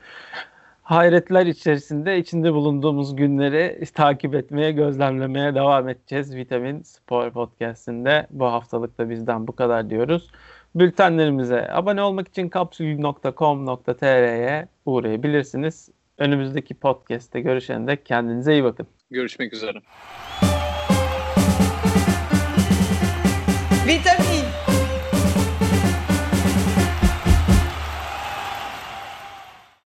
hayretler 0.89 1.47
içerisinde 1.47 2.19
içinde 2.19 2.53
bulunduğumuz 2.53 3.17
günleri 3.17 3.85
takip 3.95 4.35
etmeye, 4.35 4.73
gözlemlemeye 4.73 5.55
devam 5.55 5.89
edeceğiz. 5.89 6.37
Vitamin 6.37 6.83
Spor 6.83 7.31
Podcast'inde 7.31 8.27
bu 8.31 8.47
haftalık 8.47 8.99
da 8.99 9.11
bizden 9.11 9.47
bu 9.47 9.57
kadar 9.57 9.91
diyoruz. 9.91 10.31
Bültenlerimize 10.75 11.69
abone 11.73 12.03
olmak 12.03 12.29
için 12.29 12.49
kapsül.com.tr'ye 12.49 14.69
uğrayabilirsiniz. 14.87 15.89
Önümüzdeki 16.19 16.75
podcast'te 16.75 17.41
görüşene 17.41 17.87
dek 17.87 18.07
kendinize 18.07 18.53
iyi 18.53 18.65
bakın. 18.65 18.87
Görüşmek 19.11 19.55
üzere. 19.55 19.79
Vitamin 23.87 24.28